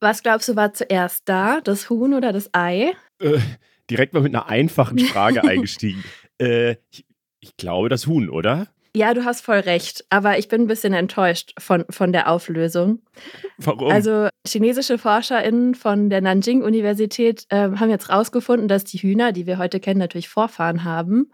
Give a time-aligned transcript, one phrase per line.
[0.00, 1.60] Was glaubst du, war zuerst da?
[1.60, 2.92] Das Huhn oder das Ei?
[3.20, 3.38] Äh,
[3.90, 6.02] direkt mal mit einer einfachen Frage eingestiegen.
[6.40, 7.04] Äh, ich,
[7.40, 8.68] ich glaube, das Huhn, oder?
[8.96, 13.02] Ja, du hast voll recht, aber ich bin ein bisschen enttäuscht von, von der Auflösung.
[13.58, 13.92] Warum?
[13.92, 19.58] Also chinesische ForscherInnen von der Nanjing-Universität äh, haben jetzt rausgefunden, dass die Hühner, die wir
[19.58, 21.30] heute kennen, natürlich Vorfahren haben.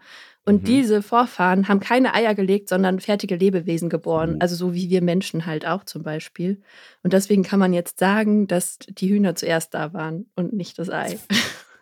[0.47, 0.65] Und mhm.
[0.65, 4.35] diese Vorfahren haben keine Eier gelegt, sondern fertige Lebewesen geboren.
[4.35, 4.37] Mhm.
[4.39, 6.61] Also so wie wir Menschen halt auch zum Beispiel.
[7.03, 10.89] Und deswegen kann man jetzt sagen, dass die Hühner zuerst da waren und nicht das
[10.89, 11.17] Ei.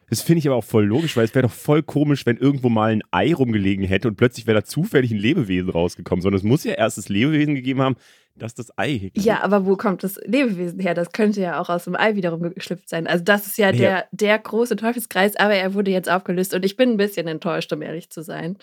[0.08, 2.70] Das finde ich aber auch voll logisch, weil es wäre doch voll komisch, wenn irgendwo
[2.70, 6.44] mal ein Ei rumgelegen hätte und plötzlich wäre da zufällig ein Lebewesen rausgekommen, sondern es
[6.44, 7.96] muss ja erst das Lebewesen gegeben haben,
[8.36, 9.12] das das Ei.
[9.16, 10.94] Ja, aber wo kommt das Lebewesen her?
[10.94, 13.08] Das könnte ja auch aus dem Ei wiederum geschlüpft sein.
[13.08, 13.78] Also das ist ja, ja.
[13.78, 17.72] Der, der große Teufelskreis, aber er wurde jetzt aufgelöst und ich bin ein bisschen enttäuscht,
[17.72, 18.58] um ehrlich zu sein.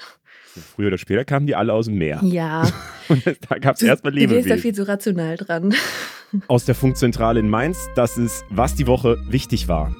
[0.74, 2.20] Früher oder später kamen die alle aus dem Meer.
[2.22, 2.68] Ja.
[3.08, 4.42] und da gab es erstmal Lebewesen.
[4.42, 5.74] Du gehst da viel zu rational dran.
[6.48, 9.94] Aus der Funkzentrale in Mainz, das ist, was die Woche wichtig war.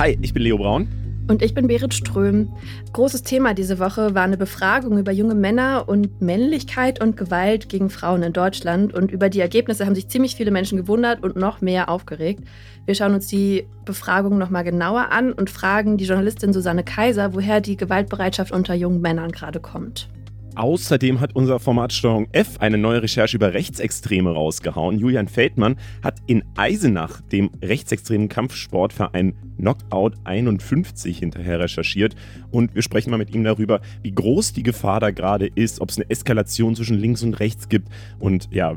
[0.00, 0.88] Hi, ich bin Leo Braun.
[1.28, 2.50] Und ich bin Berit Ström.
[2.94, 7.90] Großes Thema diese Woche war eine Befragung über junge Männer und Männlichkeit und Gewalt gegen
[7.90, 8.94] Frauen in Deutschland.
[8.94, 12.44] Und über die Ergebnisse haben sich ziemlich viele Menschen gewundert und noch mehr aufgeregt.
[12.86, 17.60] Wir schauen uns die Befragung nochmal genauer an und fragen die Journalistin Susanne Kaiser, woher
[17.60, 20.08] die Gewaltbereitschaft unter jungen Männern gerade kommt.
[20.56, 24.98] Außerdem hat unser Format Steuerung F eine neue Recherche über Rechtsextreme rausgehauen.
[24.98, 32.14] Julian Feldmann hat in Eisenach, dem rechtsextremen Kampfsportverein Knockout 51, hinterher recherchiert.
[32.50, 35.90] Und wir sprechen mal mit ihm darüber, wie groß die Gefahr da gerade ist, ob
[35.90, 38.76] es eine Eskalation zwischen links und rechts gibt und ja,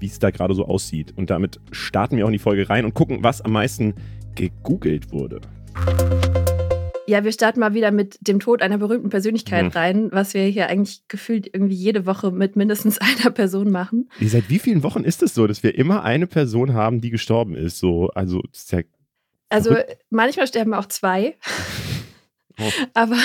[0.00, 1.12] wie es da gerade so aussieht.
[1.16, 3.94] Und damit starten wir auch in die Folge rein und gucken, was am meisten
[4.34, 5.40] gegoogelt wurde.
[7.06, 9.70] Ja, wir starten mal wieder mit dem Tod einer berühmten Persönlichkeit mhm.
[9.70, 14.08] rein, was wir hier eigentlich gefühlt irgendwie jede Woche mit mindestens einer Person machen.
[14.20, 17.56] Seit wie vielen Wochen ist es so, dass wir immer eine Person haben, die gestorben
[17.56, 17.78] ist?
[17.78, 18.80] So, also, ist ja
[19.50, 19.76] also
[20.10, 21.36] manchmal sterben auch zwei.
[22.60, 22.70] Oh.
[22.94, 23.16] Aber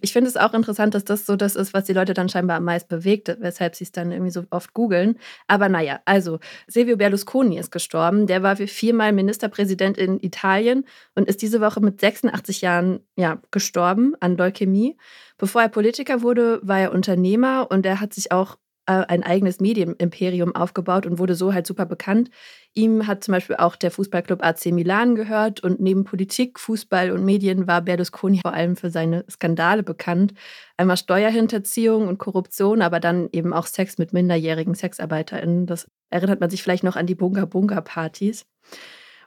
[0.00, 2.56] ich finde es auch interessant, dass das so das ist, was die Leute dann scheinbar
[2.56, 5.18] am meisten bewegt, weshalb sie es dann irgendwie so oft googeln.
[5.46, 8.26] Aber naja, also Silvio Berlusconi ist gestorben.
[8.26, 10.84] Der war viermal Ministerpräsident in Italien
[11.14, 14.96] und ist diese Woche mit 86 Jahren ja, gestorben an Leukämie.
[15.38, 20.54] Bevor er Politiker wurde, war er Unternehmer und er hat sich auch ein eigenes Medienimperium
[20.56, 22.30] aufgebaut und wurde so halt super bekannt.
[22.74, 27.24] Ihm hat zum Beispiel auch der Fußballclub AC Milan gehört und neben Politik, Fußball und
[27.24, 30.34] Medien war Berlusconi vor allem für seine Skandale bekannt.
[30.76, 35.66] Einmal Steuerhinterziehung und Korruption, aber dann eben auch Sex mit minderjährigen SexarbeiterInnen.
[35.66, 38.46] Das erinnert man sich vielleicht noch an die Bunga-Bunga-Partys.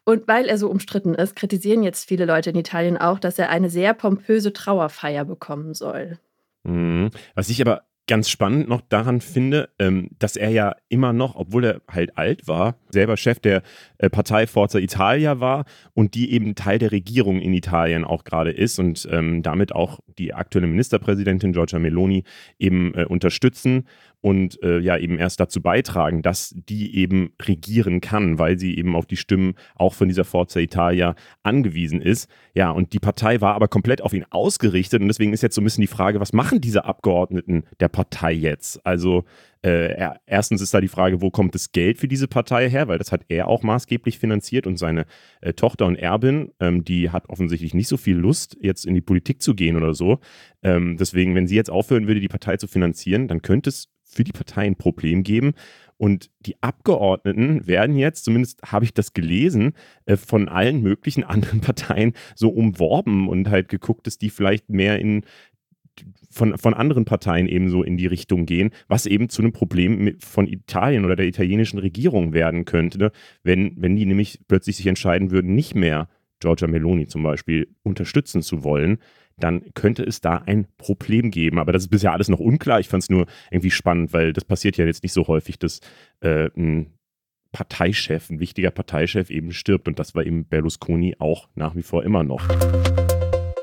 [0.03, 3.49] Und weil er so umstritten ist, kritisieren jetzt viele Leute in Italien auch, dass er
[3.49, 6.19] eine sehr pompöse Trauerfeier bekommen soll.
[6.63, 7.09] Mhm.
[7.33, 11.65] Was ich aber ganz spannend noch daran finde, ähm, dass er ja immer noch, obwohl
[11.65, 13.63] er halt alt war, selber Chef der
[13.97, 18.51] äh, Partei Forza Italia war und die eben Teil der Regierung in Italien auch gerade
[18.51, 22.23] ist und ähm, damit auch die aktuelle Ministerpräsidentin Giorgia Meloni
[22.59, 23.85] eben äh, unterstützen
[24.21, 28.95] und äh, ja eben erst dazu beitragen, dass die eben regieren kann, weil sie eben
[28.95, 32.29] auf die Stimmen auch von dieser Forza Italia angewiesen ist.
[32.55, 35.61] Ja, und die Partei war aber komplett auf ihn ausgerichtet und deswegen ist jetzt so
[35.61, 38.83] ein bisschen die Frage, was machen diese Abgeordneten der Partei jetzt?
[38.85, 39.25] Also
[39.65, 42.99] äh, erstens ist da die Frage, wo kommt das Geld für diese Partei her, weil
[42.99, 45.07] das hat er auch maßgeblich finanziert und seine
[45.41, 49.01] äh, Tochter und Erbin, ähm, die hat offensichtlich nicht so viel Lust, jetzt in die
[49.01, 50.19] Politik zu gehen oder so.
[50.61, 54.23] Ähm, deswegen, wenn sie jetzt aufhören würde, die Partei zu finanzieren, dann könnte es für
[54.23, 55.53] die Partei ein Problem geben.
[55.97, 59.73] Und die Abgeordneten werden jetzt, zumindest habe ich das gelesen,
[60.05, 64.99] äh, von allen möglichen anderen Parteien so umworben und halt geguckt, dass die vielleicht mehr
[64.99, 65.25] in
[66.29, 70.47] von, von anderen Parteien ebenso in die Richtung gehen, was eben zu einem Problem von
[70.47, 73.11] Italien oder der italienischen Regierung werden könnte, ne?
[73.43, 78.41] wenn, wenn die nämlich plötzlich sich entscheiden würden, nicht mehr Giorgia Meloni zum Beispiel unterstützen
[78.41, 78.99] zu wollen,
[79.37, 81.59] dann könnte es da ein Problem geben.
[81.59, 82.79] Aber das ist bisher alles noch unklar.
[82.79, 85.81] Ich fand es nur irgendwie spannend, weil das passiert ja jetzt nicht so häufig, dass
[86.21, 86.93] äh, ein
[87.51, 89.87] Parteichef, ein wichtiger Parteichef eben stirbt.
[89.87, 92.45] Und das war eben Berlusconi auch nach wie vor immer noch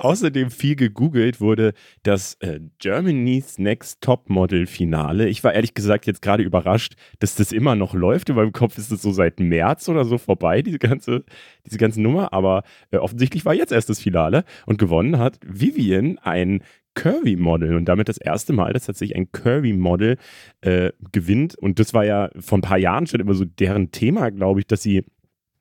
[0.02, 5.28] außerdem viel gegoogelt wurde das äh, Germany's Next Top Model Finale.
[5.28, 8.28] Ich war ehrlich gesagt jetzt gerade überrascht, dass das immer noch läuft.
[8.28, 11.24] In meinem Kopf ist es so seit März oder so vorbei, diese ganze,
[11.66, 12.32] diese ganze Nummer.
[12.32, 16.62] Aber äh, offensichtlich war jetzt erst das Finale und gewonnen hat Vivian, ein
[16.94, 20.18] Curvy-Model und damit das erste Mal, dass tatsächlich ein Curvy-Model
[20.62, 21.54] äh, gewinnt.
[21.54, 24.66] Und das war ja vor ein paar Jahren schon immer so deren Thema, glaube ich,
[24.66, 25.04] dass sie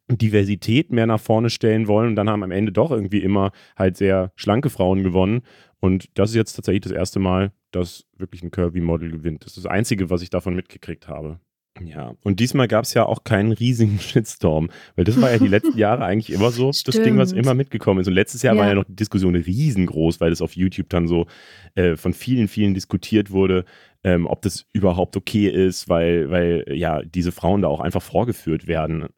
[0.09, 3.98] Diversität mehr nach vorne stellen wollen und dann haben am Ende doch irgendwie immer halt
[3.98, 5.42] sehr schlanke Frauen gewonnen.
[5.80, 9.44] Und das ist jetzt tatsächlich das erste Mal, dass wirklich ein Kirby-Model gewinnt.
[9.44, 11.39] Das ist das Einzige, was ich davon mitgekriegt habe.
[11.80, 15.48] Ja, und diesmal gab es ja auch keinen riesigen Shitstorm, weil das war ja die
[15.48, 16.95] letzten Jahre eigentlich immer so Stimmt.
[16.95, 18.07] das Ding, was immer mitgekommen ist.
[18.07, 18.62] Und letztes Jahr ja.
[18.62, 21.27] war ja noch die Diskussion riesengroß, weil das auf YouTube dann so
[21.75, 23.63] äh, von vielen, vielen diskutiert wurde,
[24.03, 28.68] ähm, ob das überhaupt okay ist, weil, weil ja diese Frauen da auch einfach vorgeführt
[28.68, 29.09] werden.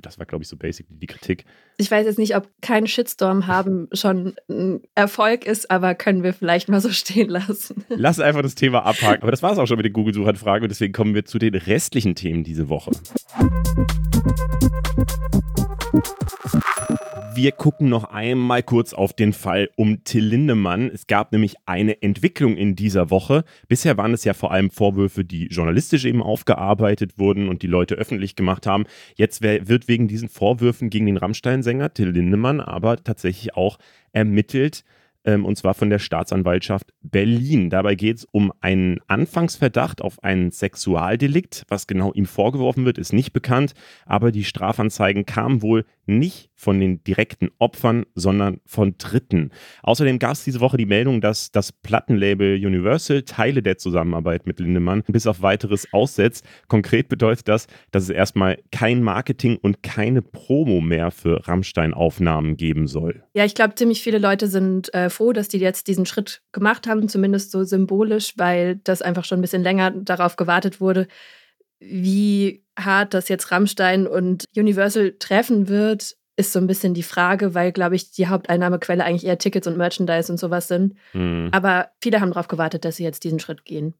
[0.00, 1.44] Das war, glaube ich, so basically die Kritik.
[1.76, 6.32] Ich weiß jetzt nicht, ob kein Shitstorm haben schon ein Erfolg ist, aber können wir
[6.32, 7.84] vielleicht mal so stehen lassen.
[7.90, 9.22] Lass einfach das Thema abhaken.
[9.22, 11.54] Aber das war es auch schon mit den Google-Suchanfragen und deswegen kommen wir zu den
[11.54, 12.92] restlichen Themen diese Woche.
[17.42, 20.90] Wir gucken noch einmal kurz auf den Fall um Till Lindemann.
[20.92, 23.44] Es gab nämlich eine Entwicklung in dieser Woche.
[23.66, 27.94] Bisher waren es ja vor allem Vorwürfe, die journalistisch eben aufgearbeitet wurden und die Leute
[27.94, 28.84] öffentlich gemacht haben.
[29.14, 33.78] Jetzt wird wegen diesen Vorwürfen gegen den Rammstein-Sänger Till Lindemann aber tatsächlich auch
[34.12, 34.84] ermittelt
[35.24, 37.70] ähm, und zwar von der Staatsanwaltschaft Berlin.
[37.70, 41.64] Dabei geht es um einen Anfangsverdacht auf einen Sexualdelikt.
[41.68, 43.74] Was genau ihm vorgeworfen wird, ist nicht bekannt,
[44.06, 45.84] aber die Strafanzeigen kamen wohl
[46.18, 49.50] nicht von den direkten Opfern, sondern von Dritten.
[49.82, 54.60] Außerdem gab es diese Woche die Meldung, dass das Plattenlabel Universal Teile der Zusammenarbeit mit
[54.60, 56.44] Lindemann bis auf weiteres aussetzt.
[56.68, 62.86] Konkret bedeutet das, dass es erstmal kein Marketing und keine Promo mehr für Rammstein-Aufnahmen geben
[62.86, 63.22] soll.
[63.32, 66.86] Ja, ich glaube, ziemlich viele Leute sind äh, froh, dass die jetzt diesen Schritt gemacht
[66.86, 71.06] haben, zumindest so symbolisch, weil das einfach schon ein bisschen länger darauf gewartet wurde,
[71.80, 77.54] wie hart das jetzt Rammstein und Universal treffen wird, ist so ein bisschen die Frage,
[77.54, 80.94] weil, glaube ich, die Haupteinnahmequelle eigentlich eher Tickets und Merchandise und sowas sind.
[81.12, 81.48] Mhm.
[81.52, 83.94] Aber viele haben darauf gewartet, dass sie jetzt diesen Schritt gehen.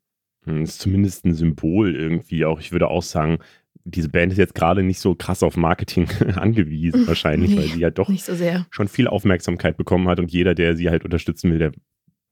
[0.45, 2.61] Das hm, ist zumindest ein Symbol irgendwie auch.
[2.61, 3.39] Ich würde auch sagen,
[3.85, 7.81] diese Band ist jetzt gerade nicht so krass auf Marketing angewiesen, wahrscheinlich, nee, weil sie
[7.81, 8.35] ja doch so
[8.71, 11.73] schon viel Aufmerksamkeit bekommen hat und jeder, der sie halt unterstützen will, der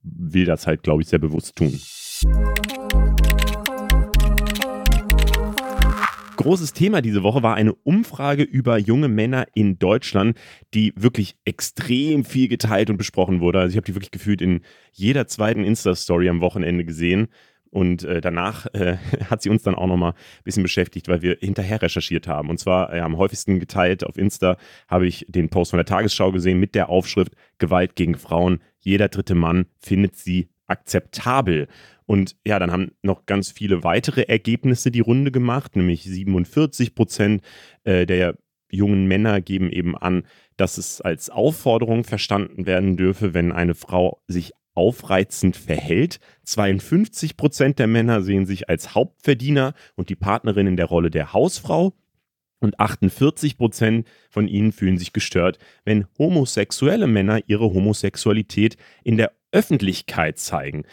[0.03, 1.79] will das halt, glaube ich, sehr bewusst tun.
[6.39, 10.39] Großes Thema diese Woche war eine Umfrage über junge Männer in Deutschland,
[10.73, 13.59] die wirklich extrem viel geteilt und besprochen wurde.
[13.59, 14.61] Also ich habe die wirklich gefühlt in
[14.93, 17.27] jeder zweiten Insta-Story am Wochenende gesehen.
[17.71, 18.99] Und äh, danach äh,
[19.31, 22.51] hat sie uns dann auch nochmal ein bisschen beschäftigt, weil wir hinterher recherchiert haben.
[22.51, 26.31] Und zwar äh, am häufigsten geteilt auf Insta habe ich den Post von der Tagesschau
[26.31, 28.61] gesehen mit der Aufschrift Gewalt gegen Frauen.
[28.79, 31.69] Jeder dritte Mann findet sie akzeptabel.
[32.07, 37.43] Und ja, dann haben noch ganz viele weitere Ergebnisse die Runde gemacht, nämlich 47 Prozent
[37.85, 38.37] äh, der
[38.71, 40.25] jungen Männer geben eben an,
[40.57, 46.21] dass es als Aufforderung verstanden werden dürfe, wenn eine Frau sich aufreizend verhält.
[46.45, 51.33] 52 Prozent der Männer sehen sich als Hauptverdiener und die Partnerin in der Rolle der
[51.33, 51.95] Hausfrau.
[52.61, 59.33] Und 48 Prozent von ihnen fühlen sich gestört, wenn homosexuelle Männer ihre Homosexualität in der
[59.53, 60.85] Öffentlichkeit zeigen.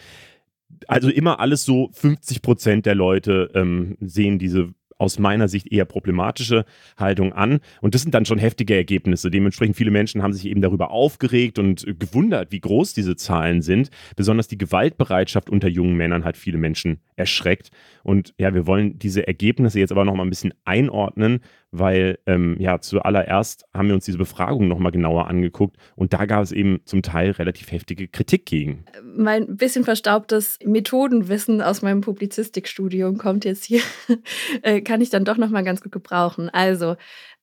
[0.88, 5.84] Also immer alles so 50 Prozent der Leute ähm, sehen diese aus meiner Sicht eher
[5.84, 6.64] problematische
[6.96, 7.60] Haltung an.
[7.80, 9.30] Und das sind dann schon heftige Ergebnisse.
[9.30, 13.90] Dementsprechend viele Menschen haben sich eben darüber aufgeregt und gewundert, wie groß diese Zahlen sind.
[14.16, 17.70] Besonders die Gewaltbereitschaft unter jungen Männern hat viele Menschen erschreckt.
[18.02, 21.40] Und ja, wir wollen diese Ergebnisse jetzt aber noch mal ein bisschen einordnen,
[21.70, 26.42] weil ähm, ja, zuallererst haben wir uns diese Befragung nochmal genauer angeguckt und da gab
[26.42, 28.84] es eben zum Teil relativ heftige Kritik gegen.
[29.02, 33.80] Mein bisschen verstaubtes Methodenwissen aus meinem Publizistikstudium kommt jetzt hier,
[34.62, 36.48] äh, kann ich dann doch nochmal ganz gut gebrauchen.
[36.50, 36.96] Also,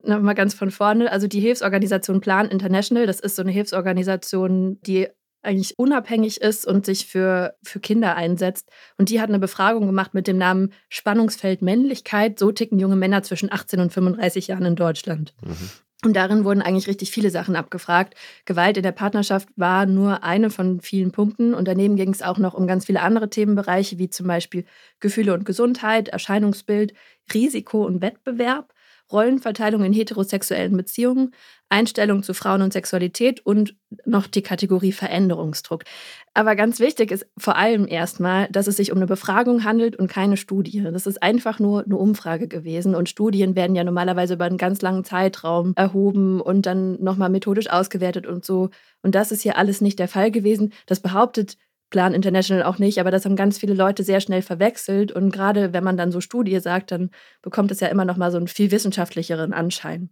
[0.04, 5.08] nochmal ganz von vorne, also die Hilfsorganisation Plan International, das ist so eine Hilfsorganisation, die
[5.44, 8.70] eigentlich unabhängig ist und sich für, für Kinder einsetzt.
[8.98, 12.40] Und die hat eine Befragung gemacht mit dem Namen Spannungsfeld Männlichkeit.
[12.40, 15.34] So ticken junge Männer zwischen 18 und 35 Jahren in Deutschland.
[15.44, 15.70] Mhm.
[16.06, 18.16] Und darin wurden eigentlich richtig viele Sachen abgefragt.
[18.46, 21.54] Gewalt in der Partnerschaft war nur eine von vielen Punkten.
[21.54, 24.66] Und daneben ging es auch noch um ganz viele andere Themenbereiche, wie zum Beispiel
[25.00, 26.94] Gefühle und Gesundheit, Erscheinungsbild,
[27.34, 28.73] Risiko und Wettbewerb.
[29.14, 31.32] Rollenverteilung in heterosexuellen Beziehungen,
[31.70, 35.84] Einstellung zu Frauen und Sexualität und noch die Kategorie Veränderungsdruck.
[36.34, 40.08] Aber ganz wichtig ist vor allem erstmal, dass es sich um eine Befragung handelt und
[40.08, 40.84] keine Studie.
[40.84, 44.82] Das ist einfach nur eine Umfrage gewesen und Studien werden ja normalerweise über einen ganz
[44.82, 48.70] langen Zeitraum erhoben und dann nochmal methodisch ausgewertet und so.
[49.02, 50.74] Und das ist hier alles nicht der Fall gewesen.
[50.86, 51.58] Das behauptet
[51.94, 55.74] Plan International auch nicht, aber das haben ganz viele Leute sehr schnell verwechselt und gerade
[55.74, 57.12] wenn man dann so Studie sagt, dann
[57.44, 60.10] bekommt es ja immer noch mal so einen viel wissenschaftlicheren Anschein.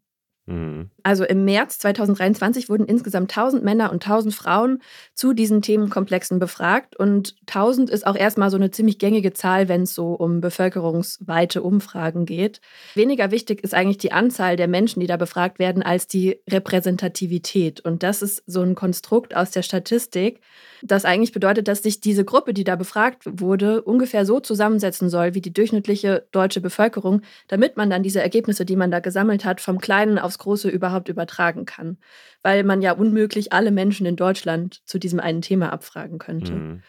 [0.48, 0.89] Mhm.
[1.03, 4.81] Also im März 2023 wurden insgesamt 1000 Männer und 1000 Frauen
[5.13, 6.95] zu diesen Themenkomplexen befragt.
[6.95, 11.62] Und 1000 ist auch erstmal so eine ziemlich gängige Zahl, wenn es so um bevölkerungsweite
[11.62, 12.62] Umfragen geht.
[12.95, 17.81] Weniger wichtig ist eigentlich die Anzahl der Menschen, die da befragt werden, als die Repräsentativität.
[17.81, 20.41] Und das ist so ein Konstrukt aus der Statistik,
[20.83, 25.36] das eigentlich bedeutet, dass sich diese Gruppe, die da befragt wurde, ungefähr so zusammensetzen soll
[25.36, 29.62] wie die durchschnittliche deutsche Bevölkerung, damit man dann diese Ergebnisse, die man da gesammelt hat,
[29.62, 31.98] vom Kleinen aufs Große überhaupt übertragen kann.
[32.43, 36.53] Weil man ja unmöglich alle Menschen in Deutschland zu diesem einen Thema abfragen könnte.
[36.53, 36.83] Mhm.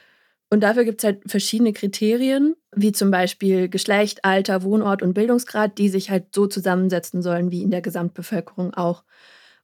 [0.50, 5.78] Und dafür gibt es halt verschiedene Kriterien, wie zum Beispiel Geschlecht, Alter, Wohnort und Bildungsgrad,
[5.78, 9.02] die sich halt so zusammensetzen sollen wie in der Gesamtbevölkerung auch.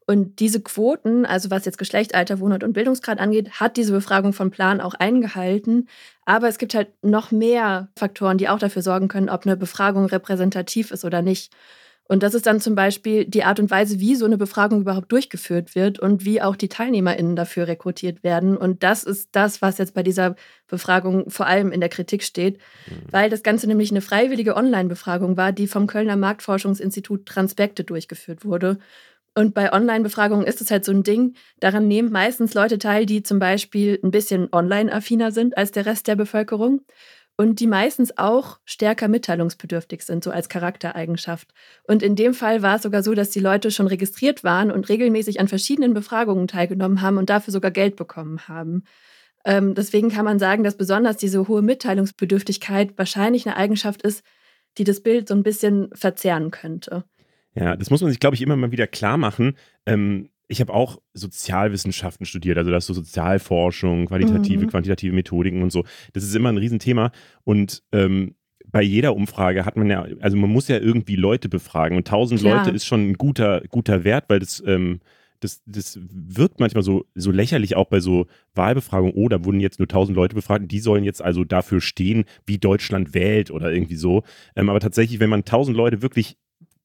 [0.07, 4.33] Und diese Quoten, also was jetzt Geschlecht, Alter, Wohnort und Bildungsgrad angeht, hat diese Befragung
[4.33, 5.87] von Plan auch eingehalten.
[6.25, 10.07] Aber es gibt halt noch mehr Faktoren, die auch dafür sorgen können, ob eine Befragung
[10.07, 11.53] repräsentativ ist oder nicht.
[12.09, 15.13] Und das ist dann zum Beispiel die Art und Weise, wie so eine Befragung überhaupt
[15.13, 18.57] durchgeführt wird und wie auch die TeilnehmerInnen dafür rekrutiert werden.
[18.57, 20.35] Und das ist das, was jetzt bei dieser
[20.69, 22.95] Befragung vor allem in der Kritik steht, mhm.
[23.11, 28.79] weil das Ganze nämlich eine freiwillige Online-Befragung war, die vom Kölner Marktforschungsinstitut Transpekte durchgeführt wurde.
[29.35, 33.23] Und bei Online-Befragungen ist es halt so ein Ding, daran nehmen meistens Leute teil, die
[33.23, 36.81] zum Beispiel ein bisschen online-affiner sind als der Rest der Bevölkerung
[37.41, 41.55] und die meistens auch stärker mitteilungsbedürftig sind, so als Charaktereigenschaft.
[41.85, 44.89] Und in dem Fall war es sogar so, dass die Leute schon registriert waren und
[44.89, 48.83] regelmäßig an verschiedenen Befragungen teilgenommen haben und dafür sogar Geld bekommen haben.
[49.45, 54.25] Ähm, deswegen kann man sagen, dass besonders diese hohe Mitteilungsbedürftigkeit wahrscheinlich eine Eigenschaft ist,
[54.77, 57.05] die das Bild so ein bisschen verzerren könnte.
[57.55, 59.57] Ja, das muss man sich, glaube ich, immer mal wieder klar machen.
[59.87, 64.71] Ähm, ich habe auch Sozialwissenschaften studiert, also das so Sozialforschung, qualitative, mhm.
[64.71, 65.85] quantitative Methodiken und so.
[66.15, 67.13] Das ist immer ein Riesenthema.
[67.45, 68.35] Und ähm,
[68.67, 72.41] bei jeder Umfrage hat man ja, also man muss ja irgendwie Leute befragen und 1000
[72.41, 72.59] Klar.
[72.59, 75.01] Leute ist schon ein guter, guter Wert, weil das, ähm,
[75.41, 79.15] das, das wirkt manchmal so, so lächerlich auch bei so Wahlbefragungen.
[79.15, 82.25] Oh, da wurden jetzt nur 1000 Leute befragt und die sollen jetzt also dafür stehen,
[82.47, 84.23] wie Deutschland wählt oder irgendwie so.
[84.57, 86.37] Ähm, aber tatsächlich, wenn man 1000 Leute wirklich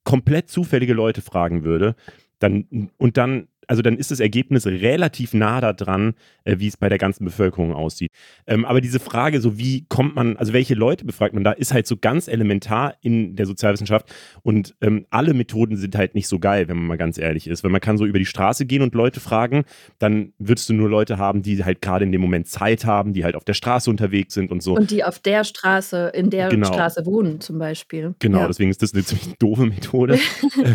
[0.03, 1.95] komplett zufällige Leute fragen würde,
[2.39, 6.89] dann und dann also dann ist das Ergebnis relativ nah daran, äh, wie es bei
[6.89, 8.11] der ganzen Bevölkerung aussieht.
[8.47, 11.73] Ähm, aber diese Frage, so wie kommt man, also welche Leute befragt man da, ist
[11.73, 14.13] halt so ganz elementar in der Sozialwissenschaft.
[14.41, 17.63] Und ähm, alle Methoden sind halt nicht so geil, wenn man mal ganz ehrlich ist.
[17.63, 19.63] Wenn man kann so über die Straße gehen und Leute fragen,
[19.99, 23.23] dann würdest du nur Leute haben, die halt gerade in dem Moment Zeit haben, die
[23.23, 24.75] halt auf der Straße unterwegs sind und so.
[24.75, 26.67] Und die auf der Straße, in der genau.
[26.67, 28.15] Straße wohnen zum Beispiel.
[28.19, 28.47] Genau, ja.
[28.47, 30.19] deswegen ist das eine ziemlich doofe Methode.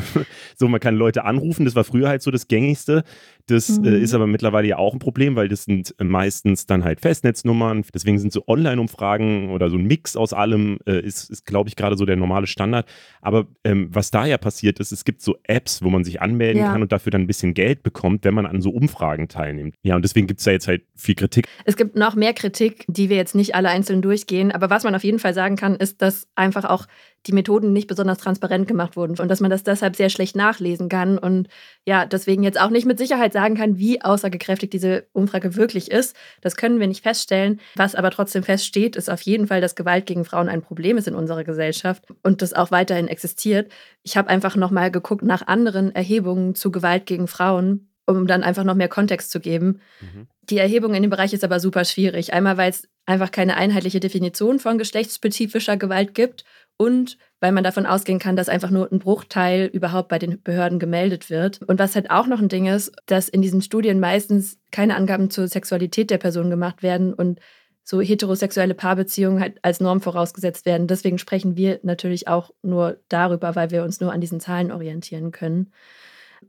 [0.57, 3.05] so, man kann Leute anrufen, das war früher halt so das gängigste nächste.
[3.49, 3.87] Das äh, mhm.
[3.87, 7.01] äh, ist aber mittlerweile ja auch ein Problem, weil das sind äh, meistens dann halt
[7.01, 7.83] Festnetznummern.
[7.95, 11.77] Deswegen sind so Online-Umfragen oder so ein Mix aus allem äh, ist, ist glaube ich,
[11.77, 12.87] gerade so der normale Standard.
[13.23, 16.63] Aber ähm, was da ja passiert ist, es gibt so Apps, wo man sich anmelden
[16.63, 16.73] ja.
[16.73, 19.75] kann und dafür dann ein bisschen Geld bekommt, wenn man an so Umfragen teilnimmt.
[19.83, 21.49] Ja, und deswegen gibt es da jetzt halt viel Kritik.
[21.65, 24.53] Es gibt noch mehr Kritik, die wir jetzt nicht alle einzeln durchgehen.
[24.53, 26.87] Aber was man auf jeden Fall sagen kann, ist, dass einfach auch
[27.27, 30.89] die Methoden nicht besonders transparent gemacht wurden und dass man das deshalb sehr schlecht nachlesen
[30.89, 31.49] kann und
[31.85, 36.17] ja, deswegen jetzt auch nicht mit Sicherheit sagen kann, wie aussagekräftig diese Umfrage wirklich ist.
[36.41, 37.61] Das können wir nicht feststellen.
[37.77, 41.07] Was aber trotzdem feststeht, ist auf jeden Fall, dass Gewalt gegen Frauen ein Problem ist
[41.07, 43.71] in unserer Gesellschaft und das auch weiterhin existiert.
[44.03, 48.65] Ich habe einfach nochmal geguckt nach anderen Erhebungen zu Gewalt gegen Frauen, um dann einfach
[48.65, 49.81] noch mehr Kontext zu geben.
[50.01, 50.27] Mhm.
[50.51, 52.33] Die Erhebung in dem Bereich ist aber super schwierig.
[52.33, 56.45] Einmal, weil es einfach keine einheitliche Definition von geschlechtsspezifischer Gewalt gibt
[56.79, 60.79] und weil man davon ausgehen kann, dass einfach nur ein Bruchteil überhaupt bei den Behörden
[60.79, 61.61] gemeldet wird.
[61.63, 65.29] Und was halt auch noch ein Ding ist, dass in diesen Studien meistens keine Angaben
[65.31, 67.41] zur Sexualität der Person gemacht werden und
[67.85, 70.87] so heterosexuelle Paarbeziehungen halt als Norm vorausgesetzt werden.
[70.87, 75.33] Deswegen sprechen wir natürlich auch nur darüber, weil wir uns nur an diesen Zahlen orientieren
[75.33, 75.73] können.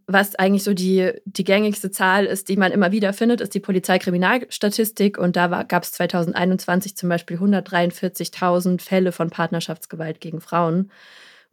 [0.05, 3.59] Was eigentlich so die, die gängigste Zahl ist, die man immer wieder findet, ist die
[3.59, 5.17] Polizeikriminalstatistik.
[5.17, 10.91] Und da gab es 2021 zum Beispiel 143.000 Fälle von Partnerschaftsgewalt gegen Frauen.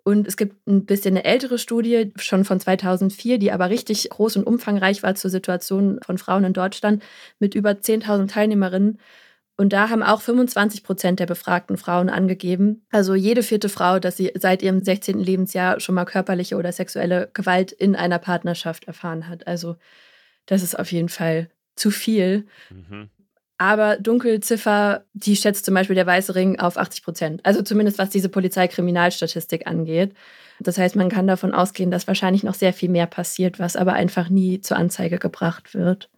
[0.07, 4.37] Und es gibt ein bisschen eine ältere Studie, schon von 2004, die aber richtig groß
[4.37, 7.02] und umfangreich war zur Situation von Frauen in Deutschland
[7.40, 9.00] mit über 10.000 Teilnehmerinnen.
[9.56, 14.16] Und da haben auch 25 Prozent der befragten Frauen angegeben, also jede vierte Frau, dass
[14.16, 15.18] sie seit ihrem 16.
[15.18, 19.46] Lebensjahr schon mal körperliche oder sexuelle Gewalt in einer Partnerschaft erfahren hat.
[19.46, 19.76] Also
[20.44, 22.46] das ist auf jeden Fall zu viel.
[22.70, 23.08] Mhm.
[23.58, 27.46] Aber Dunkelziffer, die schätzt zum Beispiel der Weiße Ring auf 80 Prozent.
[27.46, 30.12] Also zumindest was diese Polizeikriminalstatistik angeht.
[30.60, 33.94] Das heißt, man kann davon ausgehen, dass wahrscheinlich noch sehr viel mehr passiert, was aber
[33.94, 36.10] einfach nie zur Anzeige gebracht wird.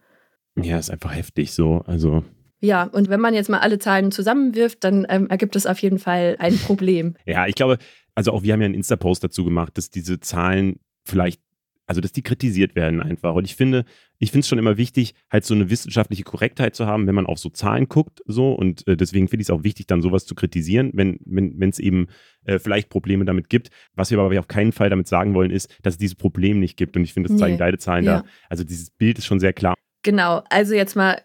[0.55, 1.83] Ja, ist einfach heftig so.
[1.85, 2.25] Also
[2.61, 5.99] ja, und wenn man jetzt mal alle Zahlen zusammenwirft, dann ähm, ergibt es auf jeden
[5.99, 7.15] Fall ein Problem.
[7.25, 7.77] ja, ich glaube,
[8.15, 11.41] also auch wir haben ja einen Insta-Post dazu gemacht, dass diese Zahlen vielleicht
[11.89, 13.33] also dass die kritisiert werden einfach.
[13.33, 13.83] Und ich finde,
[14.19, 17.25] ich finde es schon immer wichtig, halt so eine wissenschaftliche Korrektheit zu haben, wenn man
[17.25, 18.53] auf so Zahlen guckt, so.
[18.53, 21.79] Und äh, deswegen finde ich es auch wichtig, dann sowas zu kritisieren, wenn wenn es
[21.79, 22.05] eben
[22.45, 23.71] äh, vielleicht Probleme damit gibt.
[23.95, 26.77] Was wir aber auf keinen Fall damit sagen wollen, ist, dass es dieses Problem nicht
[26.77, 26.95] gibt.
[26.95, 27.59] Und ich finde, das zeigen nee.
[27.59, 28.19] beide Zahlen ja.
[28.19, 28.25] da.
[28.49, 29.73] Also dieses Bild ist schon sehr klar.
[30.03, 30.43] Genau.
[30.51, 31.19] Also jetzt mal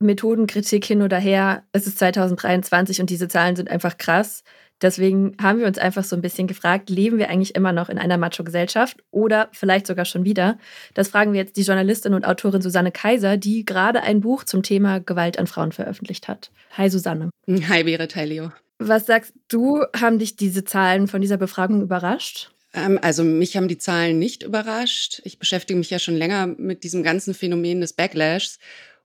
[0.00, 1.64] Methodenkritik hin oder her.
[1.72, 4.44] Es ist 2023 und diese Zahlen sind einfach krass.
[4.80, 7.98] Deswegen haben wir uns einfach so ein bisschen gefragt, leben wir eigentlich immer noch in
[7.98, 10.56] einer Macho-Gesellschaft oder vielleicht sogar schon wieder?
[10.94, 14.62] Das fragen wir jetzt die Journalistin und Autorin Susanne Kaiser, die gerade ein Buch zum
[14.62, 16.52] Thema Gewalt an Frauen veröffentlicht hat.
[16.76, 17.30] Hi Susanne.
[17.48, 18.52] Hi Berit, hi Leo.
[18.78, 22.52] Was sagst du, haben dich diese Zahlen von dieser Befragung überrascht?
[22.72, 25.20] Ähm, also mich haben die Zahlen nicht überrascht.
[25.24, 28.60] Ich beschäftige mich ja schon länger mit diesem ganzen Phänomen des Backlashs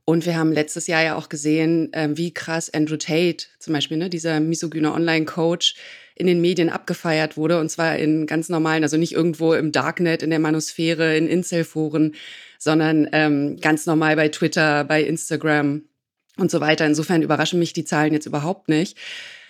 [0.05, 3.97] und wir haben letztes Jahr ja auch gesehen, ähm, wie krass Andrew Tate, zum Beispiel,
[3.97, 5.75] ne, dieser misogyne Online-Coach,
[6.15, 7.59] in den Medien abgefeiert wurde.
[7.59, 12.15] Und zwar in ganz normalen, also nicht irgendwo im Darknet, in der Manusphäre, in Incel-Foren,
[12.59, 15.83] sondern ähm, ganz normal bei Twitter, bei Instagram
[16.37, 16.85] und so weiter.
[16.85, 18.97] Insofern überraschen mich die Zahlen jetzt überhaupt nicht.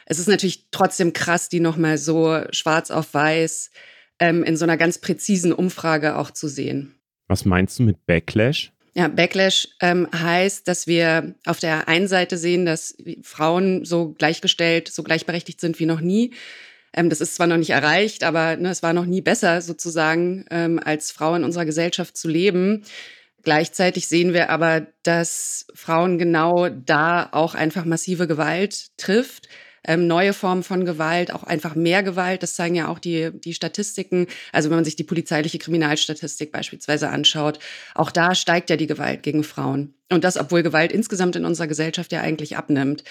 [0.05, 3.71] Es ist natürlich trotzdem krass, die nochmal so schwarz auf weiß
[4.19, 6.95] ähm, in so einer ganz präzisen Umfrage auch zu sehen.
[7.27, 8.72] Was meinst du mit Backlash?
[8.95, 14.87] Ja, Backlash ähm, heißt, dass wir auf der einen Seite sehen, dass Frauen so gleichgestellt,
[14.87, 16.31] so gleichberechtigt sind wie noch nie.
[16.93, 20.45] Ähm, das ist zwar noch nicht erreicht, aber ne, es war noch nie besser sozusagen,
[20.51, 22.83] ähm, als Frau in unserer Gesellschaft zu leben.
[23.41, 29.49] Gleichzeitig sehen wir aber, dass Frauen genau da auch einfach massive Gewalt trifft
[29.85, 32.43] ähm, neue Formen von Gewalt, auch einfach mehr Gewalt.
[32.43, 34.27] Das zeigen ja auch die, die Statistiken.
[34.51, 37.59] Also wenn man sich die polizeiliche Kriminalstatistik beispielsweise anschaut,
[37.95, 39.93] auch da steigt ja die Gewalt gegen Frauen.
[40.09, 43.03] Und das, obwohl Gewalt insgesamt in unserer Gesellschaft ja eigentlich abnimmt.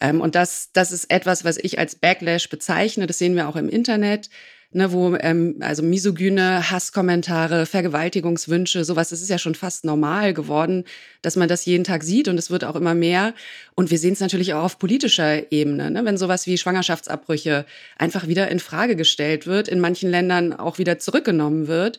[0.00, 3.06] Ähm, und das, das ist etwas, was ich als Backlash bezeichne.
[3.06, 4.28] Das sehen wir auch im Internet
[4.76, 10.84] ne, wo ähm, also misogyne Hasskommentare, Vergewaltigungswünsche, sowas, das ist ja schon fast normal geworden,
[11.22, 13.34] dass man das jeden Tag sieht und es wird auch immer mehr.
[13.74, 17.64] Und wir sehen es natürlich auch auf politischer Ebene, ne, wenn sowas wie Schwangerschaftsabbrüche
[17.96, 21.98] einfach wieder in Frage gestellt wird, in manchen Ländern auch wieder zurückgenommen wird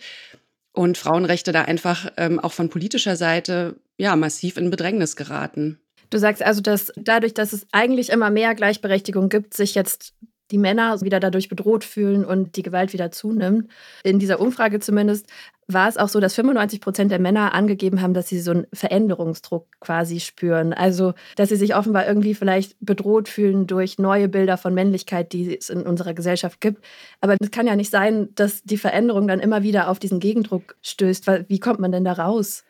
[0.71, 5.79] und Frauenrechte da einfach ähm, auch von politischer Seite ja massiv in Bedrängnis geraten.
[6.11, 10.13] Du sagst also, dass dadurch, dass es eigentlich immer mehr Gleichberechtigung gibt, sich jetzt
[10.51, 13.69] die Männer wieder dadurch bedroht fühlen und die Gewalt wieder zunimmt.
[14.03, 15.27] In dieser Umfrage zumindest
[15.67, 18.67] war es auch so, dass 95 Prozent der Männer angegeben haben, dass sie so einen
[18.71, 20.73] Veränderungsdruck quasi spüren.
[20.73, 25.57] Also, dass sie sich offenbar irgendwie vielleicht bedroht fühlen durch neue Bilder von Männlichkeit, die
[25.57, 26.83] es in unserer Gesellschaft gibt.
[27.19, 30.77] Aber es kann ja nicht sein, dass die Veränderung dann immer wieder auf diesen Gegendruck
[30.81, 31.27] stößt.
[31.47, 32.63] Wie kommt man denn da raus?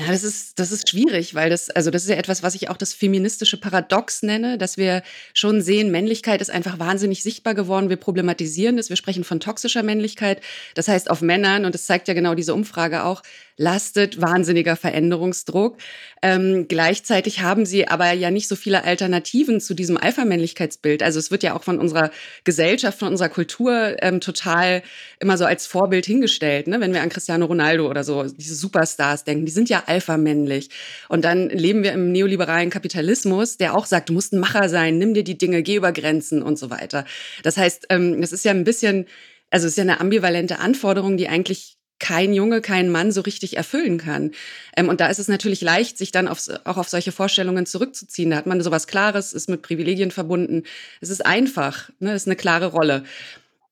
[0.00, 2.70] Ja, das ist, das ist schwierig, weil das, also das ist ja etwas, was ich
[2.70, 5.02] auch das feministische Paradox nenne, dass wir
[5.34, 7.90] schon sehen, Männlichkeit ist einfach wahnsinnig sichtbar geworden.
[7.90, 10.40] Wir problematisieren das, wir sprechen von toxischer Männlichkeit.
[10.74, 13.22] Das heißt, auf Männern, und das zeigt ja genau diese Umfrage auch,
[13.60, 15.76] lastet wahnsinniger Veränderungsdruck.
[16.22, 21.02] Ähm, gleichzeitig haben sie aber ja nicht so viele Alternativen zu diesem Alpha-Männlichkeitsbild.
[21.02, 22.10] Also es wird ja auch von unserer
[22.44, 24.82] Gesellschaft, von unserer Kultur ähm, total
[25.18, 26.68] immer so als Vorbild hingestellt.
[26.68, 26.80] Ne?
[26.80, 30.70] Wenn wir an Cristiano Ronaldo oder so, diese Superstars denken, die sind ja alpha-männlich.
[31.10, 34.96] Und dann leben wir im neoliberalen Kapitalismus, der auch sagt, du musst ein Macher sein,
[34.96, 37.04] nimm dir die Dinge, geh über Grenzen und so weiter.
[37.42, 39.04] Das heißt, ähm, ist ja ein bisschen,
[39.50, 43.56] also es ist ja eine ambivalente Anforderung, die eigentlich kein Junge, kein Mann so richtig
[43.56, 44.32] erfüllen kann.
[44.76, 48.30] Ähm, und da ist es natürlich leicht, sich dann auf, auch auf solche Vorstellungen zurückzuziehen.
[48.30, 50.64] Da hat man sowas Klares, ist mit Privilegien verbunden.
[51.00, 52.10] Es ist einfach, ne?
[52.12, 53.04] es ist eine klare Rolle.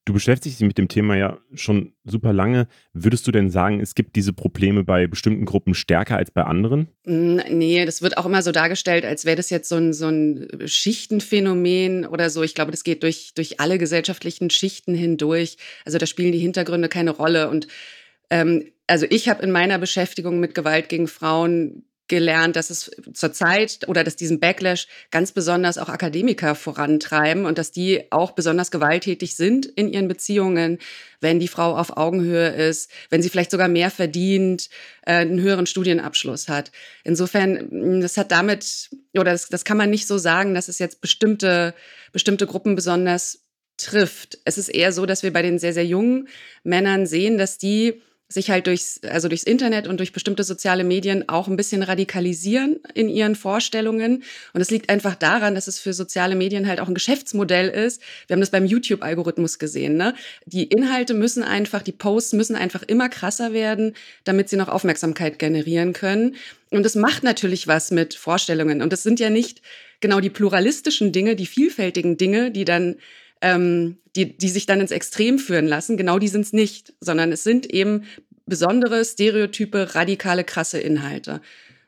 [0.08, 2.66] Du beschäftigst dich mit dem Thema ja schon super lange.
[2.94, 6.88] Würdest du denn sagen, es gibt diese Probleme bei bestimmten Gruppen stärker als bei anderen?
[7.04, 10.48] Nee, das wird auch immer so dargestellt, als wäre das jetzt so ein, so ein
[10.64, 12.42] Schichtenphänomen oder so.
[12.42, 15.58] Ich glaube, das geht durch, durch alle gesellschaftlichen Schichten hindurch.
[15.84, 17.50] Also da spielen die Hintergründe keine Rolle.
[17.50, 17.68] Und
[18.30, 23.86] ähm, also ich habe in meiner Beschäftigung mit Gewalt gegen Frauen gelernt, dass es zurzeit
[23.86, 29.36] oder dass diesen Backlash ganz besonders auch Akademiker vorantreiben und dass die auch besonders gewalttätig
[29.36, 30.78] sind in ihren Beziehungen,
[31.20, 34.70] wenn die Frau auf Augenhöhe ist, wenn sie vielleicht sogar mehr verdient,
[35.02, 36.72] äh, einen höheren Studienabschluss hat.
[37.04, 40.78] Insofern, hm, das hat damit, oder das, das kann man nicht so sagen, dass es
[40.78, 41.74] jetzt bestimmte,
[42.12, 43.44] bestimmte Gruppen besonders
[43.76, 44.38] trifft.
[44.44, 46.28] Es ist eher so, dass wir bei den sehr, sehr jungen
[46.64, 51.28] Männern sehen, dass die sich halt durchs, also durchs Internet und durch bestimmte soziale Medien
[51.30, 54.22] auch ein bisschen radikalisieren in ihren Vorstellungen.
[54.52, 58.02] Und es liegt einfach daran, dass es für soziale Medien halt auch ein Geschäftsmodell ist.
[58.26, 59.96] Wir haben das beim YouTube-Algorithmus gesehen.
[59.96, 60.14] Ne?
[60.44, 65.38] Die Inhalte müssen einfach, die Posts müssen einfach immer krasser werden, damit sie noch Aufmerksamkeit
[65.38, 66.36] generieren können.
[66.70, 68.82] Und das macht natürlich was mit Vorstellungen.
[68.82, 69.62] Und das sind ja nicht
[70.00, 72.96] genau die pluralistischen Dinge, die vielfältigen Dinge, die dann
[73.40, 75.96] ähm, die, die sich dann ins Extrem führen lassen.
[75.96, 78.05] Genau die sind es nicht, sondern es sind eben
[78.46, 81.40] besondere, stereotype, radikale, krasse Inhalte.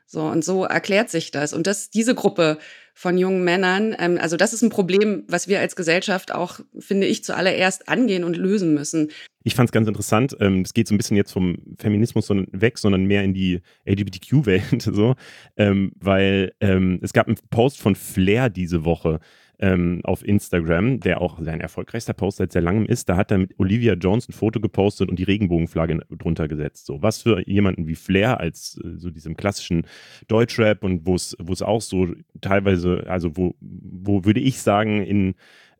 [0.05, 1.53] So, und so erklärt sich das.
[1.53, 2.57] Und das, diese Gruppe
[2.93, 7.07] von jungen Männern, ähm, also das ist ein Problem, was wir als Gesellschaft auch, finde
[7.07, 9.09] ich, zuallererst angehen und lösen müssen.
[9.43, 10.35] Ich fand es ganz interessant.
[10.41, 14.81] Ähm, es geht so ein bisschen jetzt vom Feminismus weg, sondern mehr in die LGBTQ-Welt,
[14.91, 15.15] so,
[15.55, 19.21] ähm, weil ähm, es gab einen Post von Flair diese Woche
[19.61, 23.07] ähm, auf Instagram, der auch sein erfolgreichster Post seit sehr langem ist.
[23.07, 26.87] Da hat er mit Olivia Jones ein Foto gepostet und die Regenbogenflagge drunter gesetzt.
[26.87, 29.85] So, was für jemanden wie Flair als äh, so diesem klassischen
[30.27, 32.07] Deutschrap und wo es auch so
[32.41, 35.35] teilweise, also wo, wo würde ich sagen, in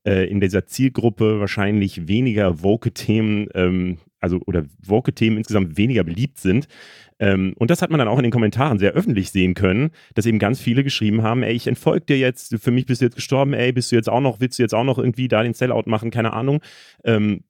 [0.05, 6.67] äh, in dieser Zielgruppe wahrscheinlich weniger Woke-Themen, ähm, also oder Woke-Themen insgesamt weniger beliebt sind.
[7.19, 10.25] Ähm, und das hat man dann auch in den Kommentaren sehr öffentlich sehen können, dass
[10.25, 13.15] eben ganz viele geschrieben haben, ey, ich entfolge dir jetzt, für mich bist du jetzt
[13.15, 15.53] gestorben, ey, bist du jetzt auch noch, willst du jetzt auch noch irgendwie da den
[15.53, 16.61] Sellout machen, keine Ahnung.
[17.03, 17.43] Ähm,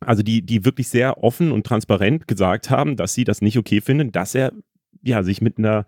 [0.00, 3.80] also die, die wirklich sehr offen und transparent gesagt haben, dass sie das nicht okay
[3.80, 4.52] finden, dass er
[5.02, 5.86] ja sich mit einer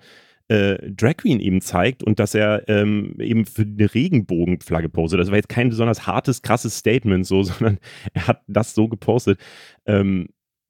[0.50, 5.20] äh, Drag Queen eben zeigt und dass er ähm, eben für eine Regenbogenflagge postet.
[5.20, 7.78] Das war jetzt kein besonders hartes, krasses Statement so, sondern
[8.14, 9.38] er hat das so gepostet.
[9.86, 10.28] Ähm,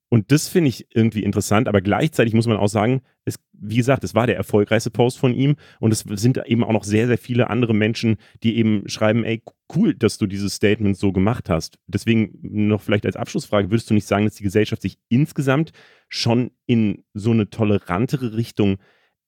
[0.09, 4.03] und das finde ich irgendwie interessant, aber gleichzeitig muss man auch sagen, es, wie gesagt,
[4.03, 7.17] es war der erfolgreichste Post von ihm und es sind eben auch noch sehr, sehr
[7.17, 9.41] viele andere Menschen, die eben schreiben, ey,
[9.73, 11.79] cool, dass du dieses Statement so gemacht hast.
[11.87, 15.71] Deswegen noch vielleicht als Abschlussfrage, würdest du nicht sagen, dass die Gesellschaft sich insgesamt
[16.09, 18.77] schon in so eine tolerantere Richtung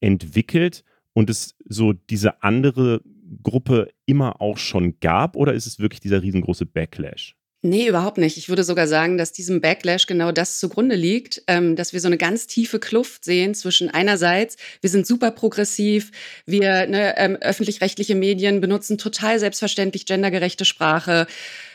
[0.03, 3.01] entwickelt und es so diese andere
[3.41, 7.37] Gruppe immer auch schon gab oder ist es wirklich dieser riesengroße Backlash?
[7.65, 8.35] Nee, überhaupt nicht.
[8.35, 12.07] Ich würde sogar sagen, dass diesem Backlash genau das zugrunde liegt, ähm, dass wir so
[12.07, 16.11] eine ganz tiefe Kluft sehen zwischen einerseits, wir sind super progressiv,
[16.45, 21.25] wir ne, ähm, öffentlich-rechtliche Medien benutzen total selbstverständlich gendergerechte Sprache.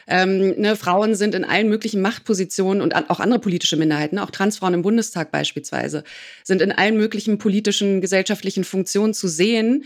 [0.06, 4.74] Ähm, ne, Frauen sind in allen möglichen Machtpositionen und auch andere politische Minderheiten, auch Transfrauen
[4.74, 6.04] im Bundestag beispielsweise,
[6.44, 9.84] sind in allen möglichen politischen, gesellschaftlichen Funktionen zu sehen.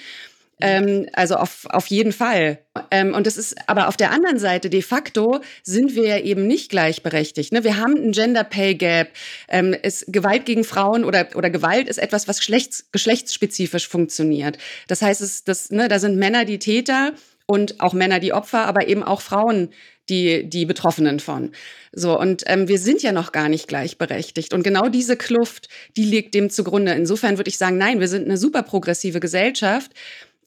[0.62, 2.58] Ähm, also auf, auf jeden Fall.
[2.92, 6.46] Ähm, und das ist aber auf der anderen Seite de facto sind wir ja eben
[6.46, 7.52] nicht gleichberechtigt.
[7.52, 7.64] Ne?
[7.64, 9.08] Wir haben ein Gender Pay Gap.
[9.48, 14.56] Ähm, ist Gewalt gegen Frauen oder, oder Gewalt ist etwas, was geschlechts, geschlechtsspezifisch funktioniert.
[14.86, 17.12] Das heißt, es, das, ne, da sind Männer die Täter
[17.46, 19.70] und auch Männer die Opfer, aber eben auch Frauen
[20.08, 21.50] die, die Betroffenen von.
[21.92, 24.54] So, und ähm, wir sind ja noch gar nicht gleichberechtigt.
[24.54, 26.92] Und genau diese Kluft, die liegt dem zugrunde.
[26.92, 29.92] Insofern würde ich sagen, nein, wir sind eine super progressive Gesellschaft.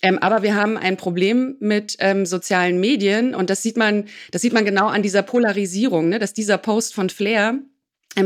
[0.06, 4.44] Ähm, aber wir haben ein Problem mit ähm, sozialen Medien und das sieht man, das
[4.44, 6.20] sieht man genau an dieser Polarisierung, ne?
[6.20, 7.58] dass dieser Post von Flair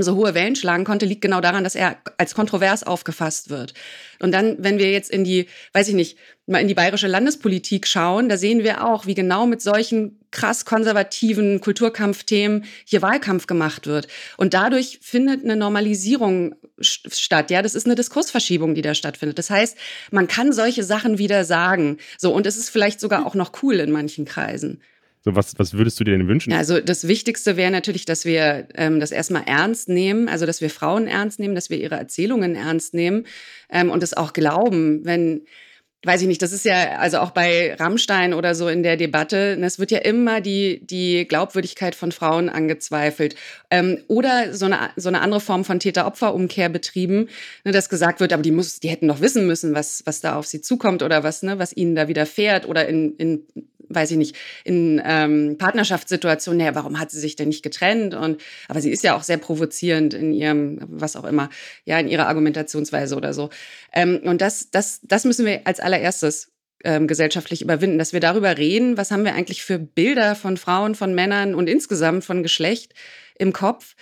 [0.04, 3.74] so hohe Wellen schlagen konnte, liegt genau daran, dass er als kontrovers aufgefasst wird.
[4.20, 7.88] Und dann, wenn wir jetzt in die, weiß ich nicht, mal in die bayerische Landespolitik
[7.88, 13.88] schauen, da sehen wir auch, wie genau mit solchen krass konservativen Kulturkampfthemen hier Wahlkampf gemacht
[13.88, 14.08] wird.
[14.38, 17.52] Und dadurch findet eine Normalisierung statt.
[17.52, 19.38] Ja, das ist eine Diskursverschiebung, die da stattfindet.
[19.38, 19.78] Das heißt,
[20.12, 21.98] man kann solche Sachen wieder sagen.
[22.18, 24.82] So, und es ist vielleicht sogar auch noch cool in manchen Kreisen.
[25.22, 26.54] So, was, was würdest du dir denn wünschen?
[26.54, 30.70] Also das Wichtigste wäre natürlich, dass wir ähm, das erstmal ernst nehmen, also dass wir
[30.70, 33.26] Frauen ernst nehmen, dass wir ihre Erzählungen ernst nehmen
[33.70, 35.42] ähm, und es auch glauben, wenn
[36.06, 39.58] weiß ich nicht, das ist ja also auch bei Rammstein oder so in der Debatte,
[39.60, 43.36] ne, es wird ja immer die, die Glaubwürdigkeit von Frauen angezweifelt.
[43.70, 47.28] Ähm, oder so eine, so eine andere Form von Täter-Opfer-Umkehr betrieben,
[47.66, 50.38] ne, dass gesagt wird, aber die, muss, die hätten doch wissen müssen, was, was da
[50.38, 53.44] auf sie zukommt oder was, ne, was ihnen da widerfährt oder in, in
[53.90, 58.14] weiß ich nicht, in ähm, Partnerschaftssituationen, ja, warum hat sie sich denn nicht getrennt?
[58.14, 61.50] Und aber sie ist ja auch sehr provozierend in ihrem, was auch immer,
[61.86, 63.50] ja, in ihrer Argumentationsweise oder so.
[63.94, 66.52] Ähm, und das, das, das müssen wir als allererstes
[66.84, 70.96] ähm, gesellschaftlich überwinden, dass wir darüber reden, was haben wir eigentlich für Bilder von Frauen,
[70.96, 72.94] von Männern und insgesamt von Geschlecht
[73.38, 73.96] im Kopf.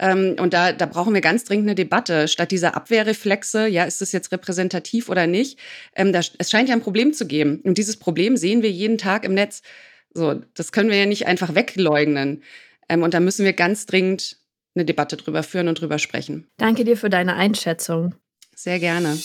[0.00, 2.28] Ähm, und da, da brauchen wir ganz dringend eine Debatte.
[2.28, 5.58] Statt dieser Abwehrreflexe, ja, ist das jetzt repräsentativ oder nicht?
[5.94, 7.60] Ähm, da, es scheint ja ein Problem zu geben.
[7.62, 9.62] Und dieses Problem sehen wir jeden Tag im Netz.
[10.12, 12.42] So, das können wir ja nicht einfach wegleugnen.
[12.88, 14.38] Ähm, und da müssen wir ganz dringend
[14.74, 16.48] eine Debatte drüber führen und drüber sprechen.
[16.56, 18.14] Danke dir für deine Einschätzung.
[18.54, 19.16] Sehr gerne.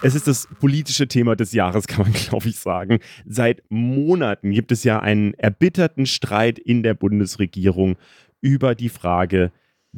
[0.00, 3.00] Es ist das politische Thema des Jahres, kann man, glaube ich, sagen.
[3.26, 7.96] Seit Monaten gibt es ja einen erbitterten Streit in der Bundesregierung
[8.40, 9.50] über die Frage,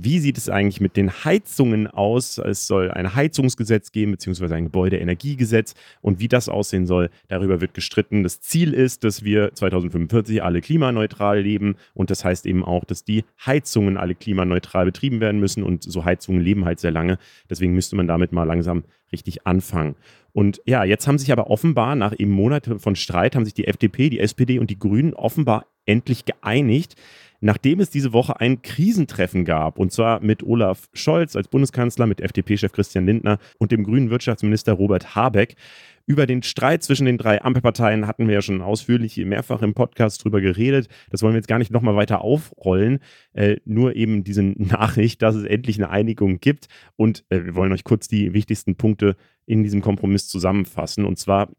[0.03, 2.39] wie sieht es eigentlich mit den Heizungen aus?
[2.39, 5.75] Es soll ein Heizungsgesetz geben, beziehungsweise ein Gebäudeenergiegesetz.
[6.01, 8.23] Und wie das aussehen soll, darüber wird gestritten.
[8.23, 11.77] Das Ziel ist, dass wir 2045 alle klimaneutral leben.
[11.95, 15.63] Und das heißt eben auch, dass die Heizungen alle klimaneutral betrieben werden müssen.
[15.63, 17.19] Und so Heizungen leben halt sehr lange.
[17.49, 19.97] Deswegen müsste man damit mal langsam richtig anfangen.
[20.33, 23.67] Und ja, jetzt haben sich aber offenbar nach eben Monaten von Streit, haben sich die
[23.67, 26.95] FDP, die SPD und die Grünen offenbar endlich geeinigt
[27.41, 32.21] nachdem es diese Woche ein Krisentreffen gab, und zwar mit Olaf Scholz als Bundeskanzler, mit
[32.21, 35.57] FDP-Chef Christian Lindner und dem grünen Wirtschaftsminister Robert Habeck.
[36.07, 40.25] Über den Streit zwischen den drei Ampelparteien hatten wir ja schon ausführlich mehrfach im Podcast
[40.25, 40.89] drüber geredet.
[41.11, 42.99] Das wollen wir jetzt gar nicht nochmal weiter aufrollen.
[43.33, 46.67] Äh, nur eben diese Nachricht, dass es endlich eine Einigung gibt.
[46.97, 49.15] Und äh, wir wollen euch kurz die wichtigsten Punkte
[49.47, 51.05] in diesem Kompromiss zusammenfassen.
[51.05, 51.51] Und zwar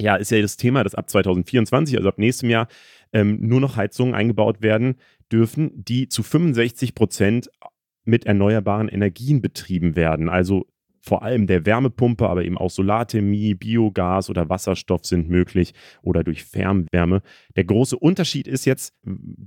[0.00, 2.68] ja, ist ja das Thema, dass ab 2024, also ab nächstem Jahr,
[3.12, 4.96] ähm, nur noch Heizungen eingebaut werden
[5.30, 7.50] dürfen, die zu 65 Prozent
[8.04, 10.28] mit erneuerbaren Energien betrieben werden.
[10.28, 10.66] Also
[11.02, 16.44] vor allem der Wärmepumpe, aber eben auch Solarthermie, Biogas oder Wasserstoff sind möglich oder durch
[16.44, 17.22] Fernwärme.
[17.56, 18.94] Der große Unterschied ist jetzt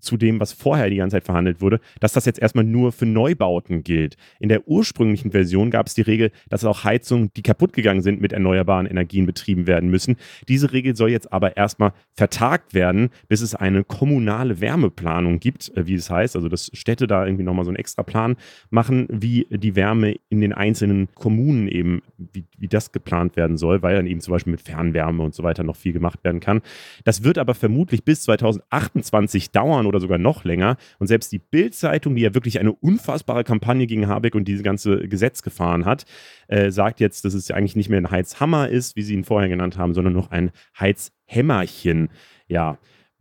[0.01, 3.05] zu dem, was vorher die ganze Zeit verhandelt wurde, dass das jetzt erstmal nur für
[3.05, 4.17] Neubauten gilt.
[4.39, 8.19] In der ursprünglichen Version gab es die Regel, dass auch Heizungen, die kaputt gegangen sind,
[8.19, 10.17] mit erneuerbaren Energien betrieben werden müssen.
[10.49, 15.87] Diese Regel soll jetzt aber erstmal vertagt werden, bis es eine kommunale Wärmeplanung gibt, äh,
[15.87, 16.35] wie es heißt.
[16.35, 18.35] Also dass Städte da irgendwie nochmal so einen extra Plan
[18.69, 23.58] machen, wie die Wärme in den einzelnen Kommunen Kommunen eben, wie, wie das geplant werden
[23.58, 26.39] soll, weil dann eben zum Beispiel mit Fernwärme und so weiter noch viel gemacht werden
[26.39, 26.62] kann.
[27.03, 30.77] Das wird aber vermutlich bis 2028 dauern oder sogar noch länger.
[30.99, 35.08] Und selbst die Bild-Zeitung, die ja wirklich eine unfassbare Kampagne gegen Habeck und dieses ganze
[35.08, 36.05] Gesetz gefahren hat,
[36.47, 39.23] äh, sagt jetzt, dass es ja eigentlich nicht mehr ein Heizhammer ist, wie sie ihn
[39.23, 42.10] vorher genannt haben, sondern noch ein Heizhämmerchen.
[42.47, 42.77] Ja,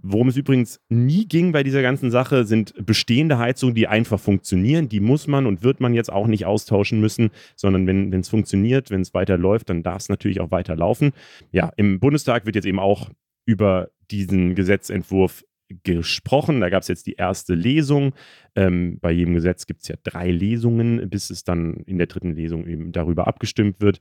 [0.06, 4.90] Worum es übrigens nie ging bei dieser ganzen Sache, sind bestehende Heizungen, die einfach funktionieren.
[4.90, 8.90] Die muss man und wird man jetzt auch nicht austauschen müssen, sondern wenn es funktioniert,
[8.90, 11.12] wenn es weiterläuft, dann darf es natürlich auch weiterlaufen.
[11.52, 13.08] Ja, im Bundestag wird jetzt eben auch
[13.46, 15.42] über diesen Gesetzentwurf
[15.84, 16.60] gesprochen.
[16.60, 18.12] Da gab es jetzt die erste Lesung.
[18.54, 22.34] Ähm, bei jedem Gesetz gibt es ja drei Lesungen, bis es dann in der dritten
[22.34, 24.00] Lesung eben darüber abgestimmt wird.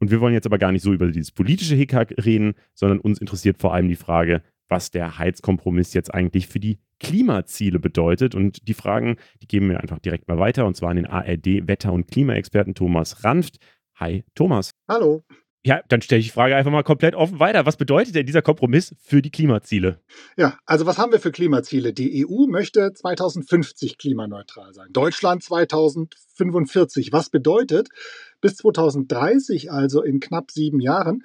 [0.00, 3.20] Und wir wollen jetzt aber gar nicht so über dieses politische Hickhack reden, sondern uns
[3.20, 8.34] interessiert vor allem die Frage, was der Heizkompromiss jetzt eigentlich für die Klimaziele bedeutet.
[8.34, 11.92] Und die Fragen, die geben wir einfach direkt mal weiter, und zwar an den ARD-Wetter-
[11.92, 13.58] und Klimaexperten Thomas Ranft.
[13.96, 14.72] Hi, Thomas.
[14.88, 15.22] Hallo.
[15.64, 17.66] Ja, dann stelle ich die Frage einfach mal komplett offen weiter.
[17.66, 20.00] Was bedeutet denn dieser Kompromiss für die Klimaziele?
[20.36, 21.92] Ja, also was haben wir für Klimaziele?
[21.92, 27.12] Die EU möchte 2050 klimaneutral sein, Deutschland 2045.
[27.12, 27.90] Was bedeutet,
[28.40, 31.22] bis 2030, also in knapp sieben Jahren,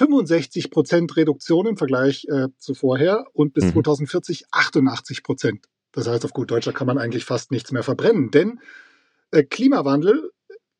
[0.00, 3.72] 65 Prozent Reduktion im Vergleich äh, zu vorher und bis mhm.
[3.72, 5.66] 2040 88 Prozent.
[5.92, 8.60] Das heißt, auf gut Deutscher kann man eigentlich fast nichts mehr verbrennen, denn
[9.30, 10.30] äh, Klimawandel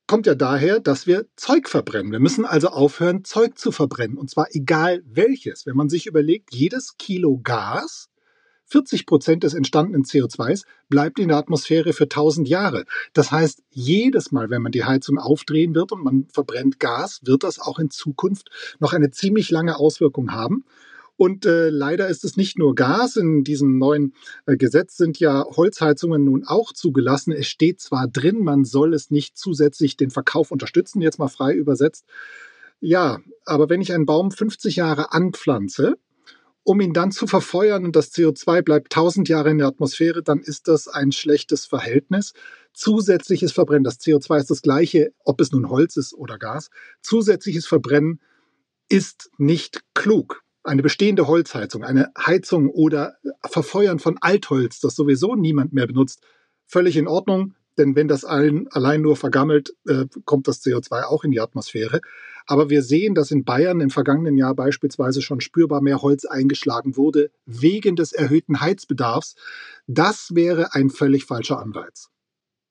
[0.06, 2.12] kommt ja daher, dass wir Zeug verbrennen.
[2.12, 4.16] Wir müssen also aufhören, Zeug zu verbrennen.
[4.16, 5.66] Und zwar egal welches.
[5.66, 8.08] Wenn man sich überlegt, jedes Kilo Gas
[8.70, 12.84] 40 Prozent des entstandenen CO2s bleibt in der Atmosphäre für 1000 Jahre.
[13.12, 17.42] Das heißt, jedes Mal, wenn man die Heizung aufdrehen wird und man verbrennt Gas, wird
[17.42, 20.64] das auch in Zukunft noch eine ziemlich lange Auswirkung haben.
[21.16, 23.16] Und äh, leider ist es nicht nur Gas.
[23.16, 24.14] In diesem neuen
[24.46, 27.32] äh, Gesetz sind ja Holzheizungen nun auch zugelassen.
[27.32, 31.52] Es steht zwar drin, man soll es nicht zusätzlich den Verkauf unterstützen, jetzt mal frei
[31.52, 32.06] übersetzt.
[32.80, 35.98] Ja, aber wenn ich einen Baum 50 Jahre anpflanze,
[36.62, 40.40] um ihn dann zu verfeuern und das CO2 bleibt 1000 Jahre in der Atmosphäre, dann
[40.40, 42.32] ist das ein schlechtes Verhältnis.
[42.72, 46.70] Zusätzliches Verbrennen, das CO2 ist das gleiche, ob es nun Holz ist oder Gas.
[47.02, 48.20] Zusätzliches Verbrennen
[48.88, 50.42] ist nicht klug.
[50.62, 53.16] Eine bestehende Holzheizung, eine Heizung oder
[53.48, 56.20] Verfeuern von Altholz, das sowieso niemand mehr benutzt,
[56.66, 61.24] völlig in Ordnung, denn wenn das allen, allein nur vergammelt, äh, kommt das CO2 auch
[61.24, 62.00] in die Atmosphäre.
[62.46, 66.96] Aber wir sehen, dass in Bayern im vergangenen Jahr beispielsweise schon spürbar mehr Holz eingeschlagen
[66.96, 69.34] wurde, wegen des erhöhten Heizbedarfs.
[69.86, 72.10] Das wäre ein völlig falscher Anreiz.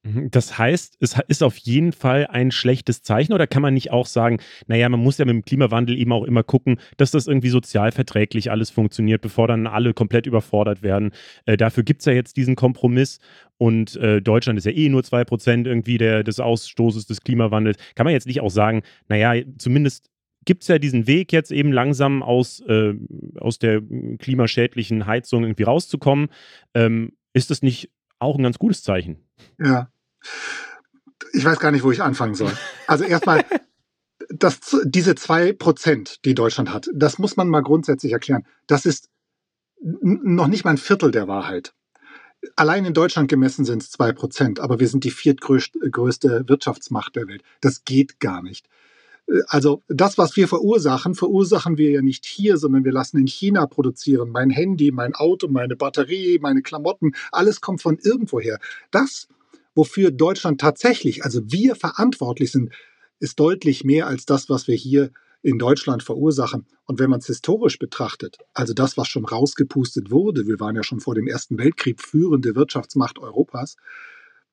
[0.04, 0.32] Mhm.
[0.32, 4.06] Das heißt, es ist auf jeden Fall ein schlechtes Zeichen oder kann man nicht auch
[4.06, 7.50] sagen, naja, man muss ja mit dem Klimawandel eben auch immer gucken, dass das irgendwie
[7.50, 11.12] sozial verträglich alles funktioniert, bevor dann alle komplett überfordert werden.
[11.46, 13.20] Äh, dafür gibt es ja jetzt diesen Kompromiss
[13.58, 17.78] und äh, Deutschland ist ja eh nur 2% irgendwie der, des Ausstoßes des Klimawandels.
[17.96, 20.10] Kann man jetzt nicht auch sagen, naja, zumindest
[20.46, 22.94] gibt es ja diesen Weg jetzt eben langsam aus, äh,
[23.38, 23.82] aus der
[24.18, 26.30] klimaschädlichen Heizung irgendwie rauszukommen.
[26.74, 29.26] Ähm, ist das nicht auch ein ganz gutes Zeichen.
[29.58, 29.92] Ja.
[31.34, 32.52] Ich weiß gar nicht, wo ich anfangen soll.
[32.88, 33.46] Also erstmal,
[34.30, 38.46] das, diese zwei Prozent, die Deutschland hat, das muss man mal grundsätzlich erklären.
[38.68, 39.10] Das ist
[39.82, 41.74] noch nicht mal ein Viertel der Wahrheit.
[42.56, 47.28] Allein in Deutschland gemessen sind es zwei Prozent, aber wir sind die viertgrößte Wirtschaftsmacht der
[47.28, 47.44] Welt.
[47.62, 48.68] Das geht gar nicht.
[49.48, 53.68] Also das, was wir verursachen, verursachen wir ja nicht hier, sondern wir lassen in China
[53.68, 54.30] produzieren.
[54.30, 58.60] Mein Handy, mein Auto, meine Batterie, meine Klamotten, alles kommt von irgendwoher.
[58.92, 59.28] Das,
[59.76, 62.74] wofür Deutschland tatsächlich, also wir verantwortlich sind,
[63.20, 65.12] ist deutlich mehr als das, was wir hier
[65.42, 66.66] in Deutschland verursachen.
[66.86, 70.84] Und wenn man es historisch betrachtet, also das, was schon rausgepustet wurde, wir waren ja
[70.84, 73.78] schon vor dem Ersten Weltkrieg führende Wirtschaftsmacht Europas,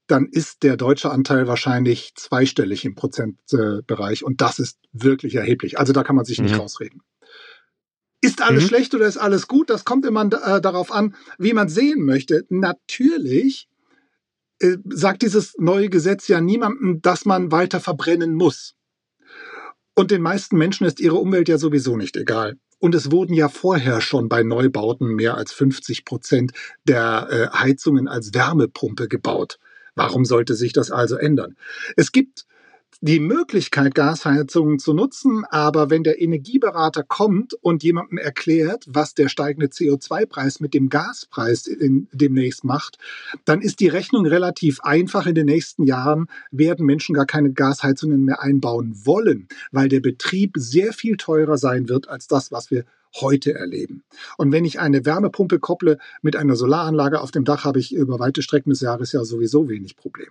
[0.07, 4.25] dann ist der deutsche Anteil wahrscheinlich zweistellig im Prozentbereich.
[4.25, 5.79] Und das ist wirklich erheblich.
[5.79, 6.61] Also da kann man sich nicht mhm.
[6.61, 7.03] rausreden.
[8.21, 8.69] Ist alles mhm.
[8.69, 9.71] schlecht oder ist alles gut?
[9.71, 12.45] Das kommt immer äh, darauf an, wie man sehen möchte.
[12.49, 13.69] Natürlich
[14.61, 18.75] äh, sagt dieses neue Gesetz ja niemandem, dass man weiter verbrennen muss.
[19.95, 22.59] Und den meisten Menschen ist ihre Umwelt ja sowieso nicht egal.
[22.79, 26.53] Und es wurden ja vorher schon bei Neubauten mehr als 50 Prozent
[26.85, 29.59] der äh, Heizungen als Wärmepumpe gebaut.
[29.97, 31.57] Warum sollte sich das also ändern?
[31.97, 32.47] Es gibt
[33.03, 39.29] die Möglichkeit, Gasheizungen zu nutzen, aber wenn der Energieberater kommt und jemandem erklärt, was der
[39.29, 42.99] steigende CO2-Preis mit dem Gaspreis in, demnächst macht,
[43.45, 45.27] dann ist die Rechnung relativ einfach.
[45.27, 50.53] In den nächsten Jahren werden Menschen gar keine Gasheizungen mehr einbauen wollen, weil der Betrieb
[50.57, 52.85] sehr viel teurer sein wird als das, was wir
[53.21, 54.05] heute erleben.
[54.37, 58.19] Und wenn ich eine Wärmepumpe kopple mit einer Solaranlage auf dem Dach, habe ich über
[58.19, 60.31] weite Strecken des Jahres ja sowieso wenig Problem.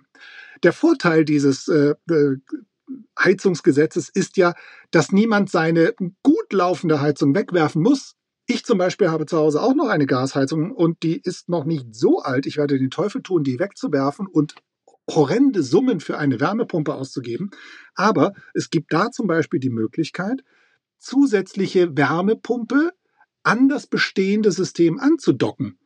[0.63, 2.37] Der Vorteil dieses äh, äh,
[3.19, 4.53] Heizungsgesetzes ist ja,
[4.91, 5.93] dass niemand seine
[6.23, 8.15] gut laufende Heizung wegwerfen muss.
[8.47, 11.95] Ich zum Beispiel habe zu Hause auch noch eine Gasheizung und die ist noch nicht
[11.95, 12.45] so alt.
[12.45, 14.55] Ich werde den Teufel tun, die wegzuwerfen und
[15.09, 17.49] horrende Summen für eine Wärmepumpe auszugeben.
[17.95, 20.43] Aber es gibt da zum Beispiel die Möglichkeit,
[20.97, 22.91] zusätzliche Wärmepumpe
[23.43, 25.77] an das bestehende System anzudocken.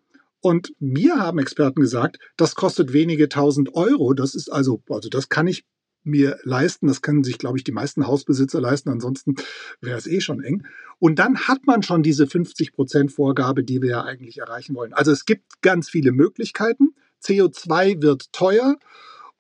[0.42, 4.14] Und mir haben Experten gesagt, das kostet wenige tausend Euro.
[4.14, 5.66] Das ist also, also das kann ich
[6.04, 6.88] mir leisten.
[6.88, 8.90] Das können sich, glaube ich, die meisten Hausbesitzer leisten.
[8.90, 9.36] Ansonsten
[9.82, 10.66] wäre es eh schon eng.
[10.98, 14.94] Und dann hat man schon diese 50 Prozent Vorgabe, die wir ja eigentlich erreichen wollen.
[14.94, 16.96] Also es gibt ganz viele Möglichkeiten.
[17.22, 18.78] CO2 wird teuer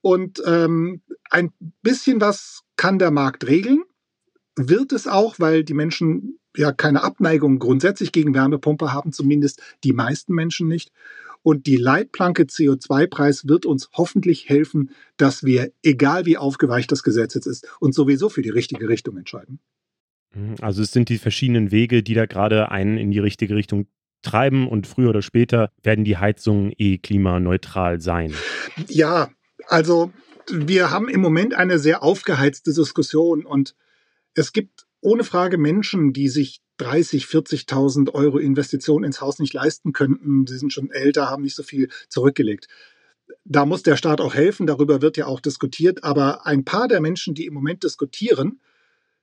[0.01, 1.51] und ähm, ein
[1.81, 3.83] bisschen was kann der Markt regeln
[4.67, 9.93] wird es auch, weil die Menschen ja keine Abneigung grundsätzlich gegen Wärmepumpe haben, zumindest die
[9.93, 10.91] meisten Menschen nicht.
[11.41, 17.33] Und die Leitplanke CO2-Preis wird uns hoffentlich helfen, dass wir, egal wie aufgeweicht das Gesetz
[17.33, 19.59] jetzt ist, uns sowieso für die richtige Richtung entscheiden.
[20.35, 23.87] Mhm, also es sind die verschiedenen Wege, die da gerade einen in die richtige Richtung
[24.21, 28.33] treiben und früher oder später werden die Heizungen eh klimaneutral sein.
[28.89, 29.29] Ja,
[29.67, 30.11] also
[30.51, 33.75] wir haben im Moment eine sehr aufgeheizte Diskussion und
[34.33, 39.93] es gibt ohne Frage Menschen, die sich 30, 40.000 Euro Investitionen ins Haus nicht leisten
[39.93, 40.47] könnten.
[40.47, 42.67] Sie sind schon älter, haben nicht so viel zurückgelegt.
[43.45, 46.03] Da muss der Staat auch helfen, darüber wird ja auch diskutiert.
[46.03, 48.59] Aber ein paar der Menschen, die im Moment diskutieren,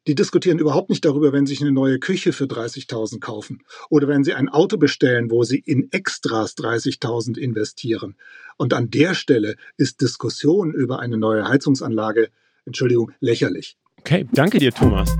[0.06, 4.06] die diskutieren überhaupt nicht darüber, wenn sie sich eine neue Küche für 30.000 kaufen oder
[4.06, 8.16] wenn sie ein Auto bestellen, wo sie in Extras 30.000 investieren.
[8.56, 12.30] Und an der Stelle ist Diskussion über eine neue Heizungsanlage,
[12.64, 13.76] Entschuldigung, lächerlich.
[14.06, 15.16] Okay, danke dir, Thomas.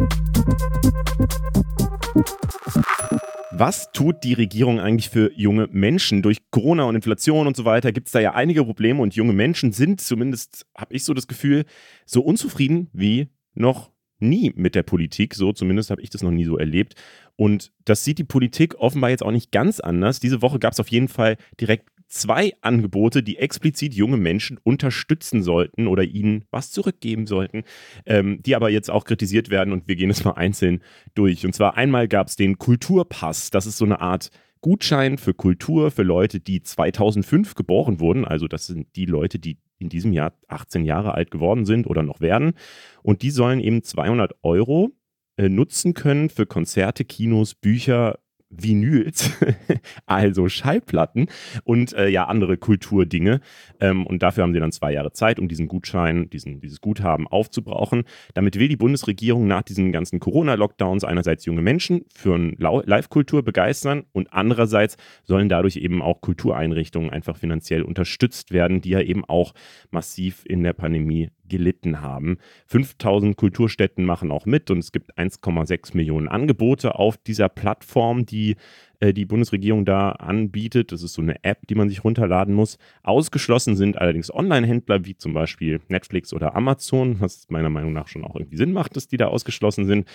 [3.50, 6.22] Was tut die Regierung eigentlich für junge Menschen?
[6.22, 9.32] Durch Corona und Inflation und so weiter gibt es da ja einige Probleme und junge
[9.32, 11.64] Menschen sind, zumindest habe ich so das Gefühl,
[12.04, 15.34] so unzufrieden wie noch nie mit der Politik.
[15.34, 16.94] So zumindest habe ich das noch nie so erlebt.
[17.34, 20.20] Und das sieht die Politik offenbar jetzt auch nicht ganz anders.
[20.20, 21.88] Diese Woche gab es auf jeden Fall direkt
[22.20, 27.64] zwei Angebote, die explizit junge Menschen unterstützen sollten oder ihnen was zurückgeben sollten,
[28.04, 30.82] ähm, die aber jetzt auch kritisiert werden und wir gehen es mal einzeln
[31.14, 31.44] durch.
[31.44, 33.50] Und zwar einmal gab es den Kulturpass.
[33.50, 38.24] Das ist so eine Art Gutschein für Kultur für Leute, die 2005 geboren wurden.
[38.24, 42.02] Also das sind die Leute, die in diesem Jahr 18 Jahre alt geworden sind oder
[42.02, 42.54] noch werden.
[43.02, 44.90] Und die sollen eben 200 Euro
[45.36, 48.18] äh, nutzen können für Konzerte, Kinos, Bücher,
[48.50, 49.30] Vinyls,
[50.06, 51.26] also Schallplatten
[51.64, 53.40] und äh, ja andere Kulturdinge.
[53.80, 57.26] Ähm, und dafür haben sie dann zwei Jahre Zeit, um diesen Gutschein, diesen, dieses Guthaben
[57.26, 58.04] aufzubrauchen.
[58.34, 64.32] Damit will die Bundesregierung nach diesen ganzen Corona-Lockdowns einerseits junge Menschen für Live-Kultur begeistern und
[64.32, 69.54] andererseits sollen dadurch eben auch Kultureinrichtungen einfach finanziell unterstützt werden, die ja eben auch
[69.90, 72.38] massiv in der Pandemie gelitten haben.
[72.66, 78.56] 5000 Kulturstätten machen auch mit und es gibt 1,6 Millionen Angebote auf dieser Plattform, die
[79.00, 80.92] äh, die Bundesregierung da anbietet.
[80.92, 82.78] Das ist so eine App, die man sich runterladen muss.
[83.02, 88.24] Ausgeschlossen sind allerdings Online-Händler wie zum Beispiel Netflix oder Amazon, was meiner Meinung nach schon
[88.24, 90.08] auch irgendwie Sinn macht, dass die da ausgeschlossen sind.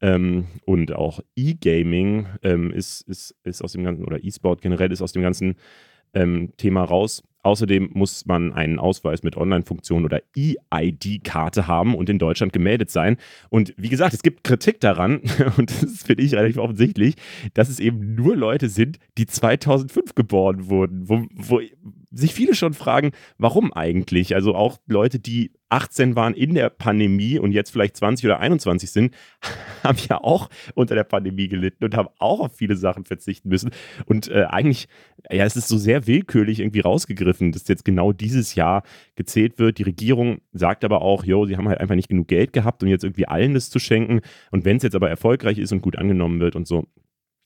[0.00, 5.02] Ähm, und auch E-Gaming ähm, ist, ist, ist aus dem ganzen, oder E-Sport generell ist
[5.02, 5.56] aus dem ganzen
[6.14, 7.22] ähm, Thema raus.
[7.42, 13.16] Außerdem muss man einen Ausweis mit Online-Funktion oder E-ID-Karte haben und in Deutschland gemeldet sein.
[13.50, 15.20] Und wie gesagt, es gibt Kritik daran,
[15.56, 17.16] und das finde ich relativ offensichtlich,
[17.54, 21.08] dass es eben nur Leute sind, die 2005 geboren wurden.
[21.08, 21.60] Wo, wo,
[22.12, 24.34] sich viele schon fragen, warum eigentlich?
[24.34, 28.90] Also auch Leute, die 18 waren in der Pandemie und jetzt vielleicht 20 oder 21
[28.90, 29.14] sind,
[29.82, 33.70] haben ja auch unter der Pandemie gelitten und haben auch auf viele Sachen verzichten müssen.
[34.04, 34.88] Und äh, eigentlich,
[35.30, 38.82] ja, es ist so sehr willkürlich irgendwie rausgegriffen, dass jetzt genau dieses Jahr
[39.16, 39.78] gezählt wird.
[39.78, 42.88] Die Regierung sagt aber auch, jo, sie haben halt einfach nicht genug Geld gehabt, um
[42.88, 44.20] jetzt irgendwie allen das zu schenken.
[44.50, 46.86] Und wenn es jetzt aber erfolgreich ist und gut angenommen wird und so,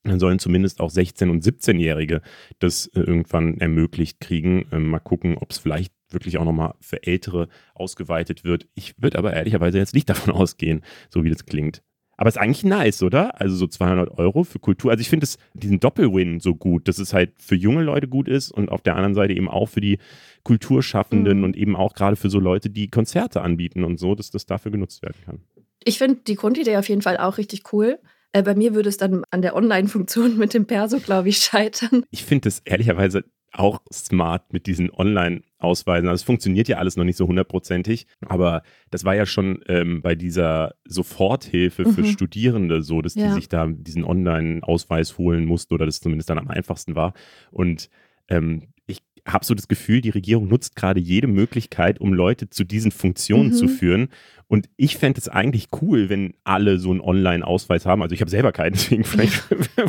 [0.09, 2.23] dann sollen zumindest auch 16- und 17-Jährige
[2.59, 4.67] das äh, irgendwann ermöglicht kriegen.
[4.73, 8.67] Ähm, mal gucken, ob es vielleicht wirklich auch nochmal für Ältere ausgeweitet wird.
[8.75, 11.83] Ich würde aber ehrlicherweise jetzt nicht davon ausgehen, so wie das klingt.
[12.19, 13.39] Aber es ist eigentlich nice, oder?
[13.41, 14.91] Also so 200 Euro für Kultur.
[14.91, 18.51] Also ich finde diesen Doppelwin so gut, dass es halt für junge Leute gut ist
[18.51, 19.99] und auf der anderen Seite eben auch für die
[20.43, 21.45] Kulturschaffenden mhm.
[21.45, 24.73] und eben auch gerade für so Leute, die Konzerte anbieten und so, dass das dafür
[24.73, 25.41] genutzt werden kann.
[25.85, 27.99] Ich finde die Grundidee auf jeden Fall auch richtig cool.
[28.37, 32.05] Äh, bei mir würde es dann an der Online-Funktion mit dem Perso, glaube ich, scheitern.
[32.11, 36.07] Ich finde es ehrlicherweise auch smart mit diesen Online-Ausweisen.
[36.09, 40.03] Also es funktioniert ja alles noch nicht so hundertprozentig, aber das war ja schon ähm,
[40.03, 42.07] bei dieser Soforthilfe für mhm.
[42.09, 43.29] Studierende so, dass ja.
[43.29, 47.15] die sich da diesen Online-Ausweis holen mussten oder das zumindest dann am einfachsten war.
[47.51, 47.89] Und
[48.29, 52.65] ähm, ich habe so das Gefühl, die Regierung nutzt gerade jede Möglichkeit, um Leute zu
[52.65, 53.55] diesen Funktionen mhm.
[53.55, 54.09] zu führen.
[54.49, 58.03] Und ich fände es eigentlich cool, wenn alle so einen Online-Ausweis haben.
[58.03, 59.35] Also ich habe selber keinen, deswegen vielleicht,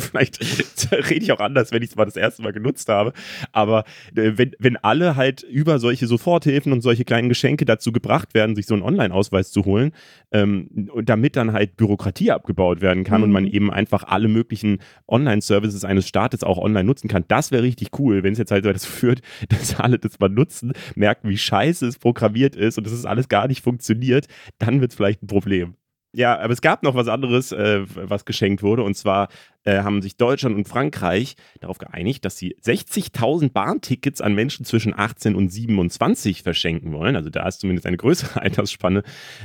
[0.00, 0.40] vielleicht
[0.92, 3.12] rede ich auch anders, wenn ich es mal das erste Mal genutzt habe.
[3.52, 3.84] Aber
[4.16, 8.56] äh, wenn, wenn alle halt über solche Soforthilfen und solche kleinen Geschenke dazu gebracht werden,
[8.56, 9.92] sich so einen Online-Ausweis zu holen,
[10.32, 13.24] ähm, damit dann halt Bürokratie abgebaut werden kann mhm.
[13.24, 13.50] und man mhm.
[13.50, 18.24] eben einfach alle möglichen Online-Services eines Staates auch online nutzen kann, das wäre richtig cool,
[18.24, 21.98] wenn es jetzt halt dazu führt, dass alle das mal nutzen, merken, wie scheiße es
[21.98, 24.26] programmiert ist und dass es alles gar nicht funktioniert
[24.58, 25.76] dann wird es vielleicht ein Problem.
[26.14, 28.82] Ja, aber es gab noch was anderes, äh, was geschenkt wurde.
[28.82, 29.28] Und zwar
[29.64, 34.98] äh, haben sich Deutschland und Frankreich darauf geeinigt, dass sie 60.000 Bahntickets an Menschen zwischen
[34.98, 37.14] 18 und 27 verschenken wollen.
[37.14, 39.02] Also da ist zumindest eine größere Altersspanne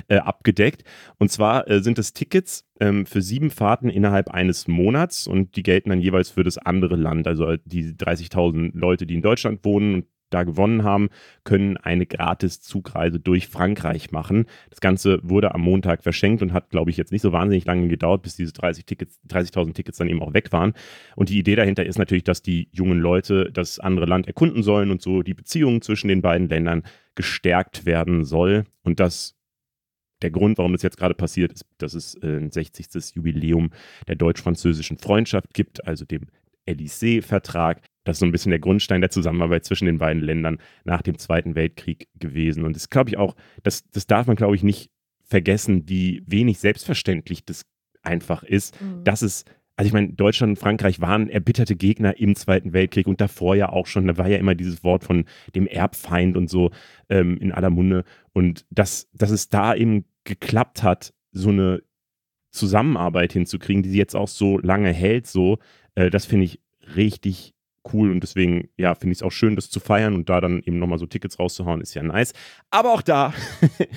[0.08, 0.86] äh, abgedeckt.
[1.20, 5.64] Und zwar äh, sind es Tickets ähm, für sieben Fahrten innerhalb eines Monats und die
[5.64, 7.28] gelten dann jeweils für das andere Land.
[7.28, 11.10] Also die 30.000 Leute, die in Deutschland wohnen und da gewonnen haben,
[11.44, 14.46] können eine gratis Zugreise durch Frankreich machen.
[14.70, 17.88] Das Ganze wurde am Montag verschenkt und hat, glaube ich, jetzt nicht so wahnsinnig lange
[17.88, 20.74] gedauert, bis diese 30 Tickets, 30.000 Tickets dann eben auch weg waren.
[21.16, 24.92] Und die Idee dahinter ist natürlich, dass die jungen Leute das andere Land erkunden sollen
[24.92, 26.84] und so die Beziehungen zwischen den beiden Ländern
[27.16, 28.66] gestärkt werden soll.
[28.84, 29.36] Und das
[30.24, 33.16] der Grund, warum das jetzt gerade passiert, ist, dass es äh, ein 60.
[33.16, 33.72] Jubiläum
[34.08, 36.28] der deutsch-französischen Freundschaft gibt, also dem
[36.66, 37.82] Élysée-Vertrag.
[38.04, 41.18] Das ist so ein bisschen der Grundstein der Zusammenarbeit zwischen den beiden Ländern nach dem
[41.18, 42.66] Zweiten Weltkrieg gewesen.
[42.66, 44.90] Und das glaube ich auch, das, das darf man, glaube ich, nicht
[45.24, 47.66] vergessen, wie wenig selbstverständlich das
[48.02, 49.04] einfach ist, mhm.
[49.04, 49.46] dass es
[49.76, 53.70] also ich meine, Deutschland und Frankreich waren erbitterte Gegner im Zweiten Weltkrieg und davor ja
[53.70, 55.26] auch schon, da war ja immer dieses Wort von
[55.56, 56.70] dem Erbfeind und so
[57.10, 58.04] ähm, in aller Munde.
[58.34, 61.82] Und dass, dass es da eben geklappt hat, so eine
[62.52, 65.58] Zusammenarbeit hinzukriegen, die jetzt auch so lange hält, so,
[65.96, 66.60] äh, das finde ich
[66.96, 67.53] richtig
[67.94, 70.62] cool und deswegen, ja, finde ich es auch schön, das zu feiern und da dann
[70.64, 72.34] eben nochmal so Tickets rauszuhauen, ist ja nice.
[72.70, 73.34] Aber auch da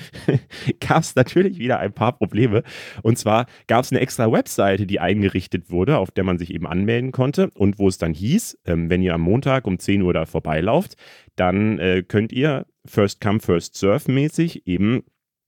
[0.79, 2.63] gab es natürlich wieder ein paar Probleme.
[3.03, 6.67] Und zwar gab es eine extra Webseite, die eingerichtet wurde, auf der man sich eben
[6.67, 10.13] anmelden konnte und wo es dann hieß, ähm, wenn ihr am Montag um 10 Uhr
[10.13, 10.95] da vorbeilauft,
[11.35, 15.03] dann äh, könnt ihr First Come, First Serve mäßig eben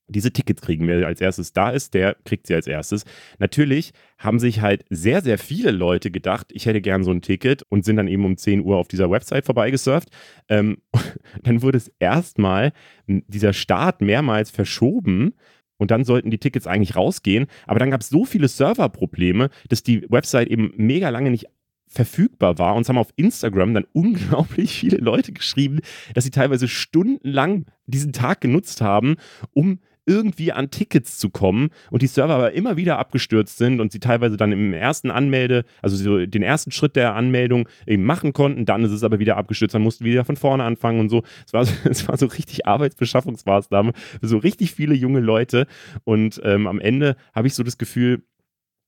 [0.10, 0.88] diese Tickets kriegen.
[0.88, 3.06] Wer als erstes da ist, der kriegt sie als erstes.
[3.38, 7.64] Natürlich haben sich halt sehr, sehr viele Leute gedacht, ich hätte gern so ein Ticket
[7.70, 10.10] und sind dann eben um 10 Uhr auf dieser Website vorbeigesurft.
[10.50, 10.80] Ähm,
[11.44, 12.74] dann wurde es erstmal
[13.08, 15.34] dieser Start mehrmals verschoben.
[15.78, 17.48] Und dann sollten die Tickets eigentlich rausgehen.
[17.66, 21.46] Aber dann gab es so viele Serverprobleme, dass die Website eben mega lange nicht
[21.90, 22.76] verfügbar war.
[22.76, 25.80] Und es haben auf Instagram dann unglaublich viele Leute geschrieben,
[26.14, 29.16] dass sie teilweise stundenlang diesen Tag genutzt haben,
[29.52, 29.80] um
[30.10, 34.00] irgendwie an Tickets zu kommen und die Server aber immer wieder abgestürzt sind und sie
[34.00, 38.66] teilweise dann im ersten Anmelde, also so den ersten Schritt der Anmeldung eben machen konnten,
[38.66, 41.22] dann ist es aber wieder abgestürzt, dann mussten wir wieder von vorne anfangen und so.
[41.46, 45.68] Es war so, es war so richtig Arbeitsbeschaffungsmaßnahme für so richtig viele junge Leute
[46.04, 48.24] und ähm, am Ende habe ich so das Gefühl,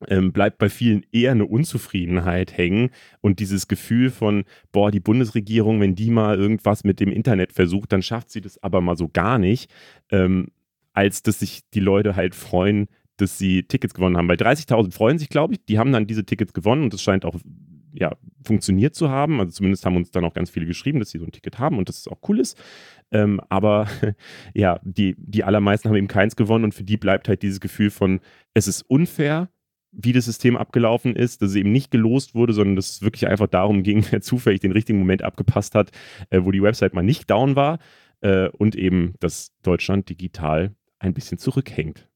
[0.08, 2.90] ähm, bleibt bei vielen eher eine Unzufriedenheit hängen
[3.22, 7.92] und dieses Gefühl von, boah, die Bundesregierung, wenn die mal irgendwas mit dem Internet versucht,
[7.92, 9.72] dann schafft sie das aber mal so gar nicht.
[10.10, 10.48] Ähm,
[10.94, 12.88] als dass sich die Leute halt freuen,
[13.18, 14.28] dass sie Tickets gewonnen haben.
[14.28, 15.66] Weil 30.000 freuen sich, glaube ich.
[15.66, 17.36] Die haben dann diese Tickets gewonnen und das scheint auch
[17.94, 19.40] ja, funktioniert zu haben.
[19.40, 21.78] Also zumindest haben uns dann auch ganz viele geschrieben, dass sie so ein Ticket haben
[21.78, 22.62] und dass es auch cool ist.
[23.12, 23.88] Ähm, aber
[24.54, 27.90] ja, die, die allermeisten haben eben keins gewonnen und für die bleibt halt dieses Gefühl
[27.90, 28.20] von,
[28.54, 29.50] es ist unfair,
[29.92, 33.28] wie das System abgelaufen ist, dass es eben nicht gelost wurde, sondern dass es wirklich
[33.28, 35.92] einfach darum ging, wer zufällig den richtigen Moment abgepasst hat,
[36.30, 37.80] äh, wo die Website mal nicht down war
[38.22, 42.08] äh, und eben, dass Deutschland digital ein bisschen zurückhängt.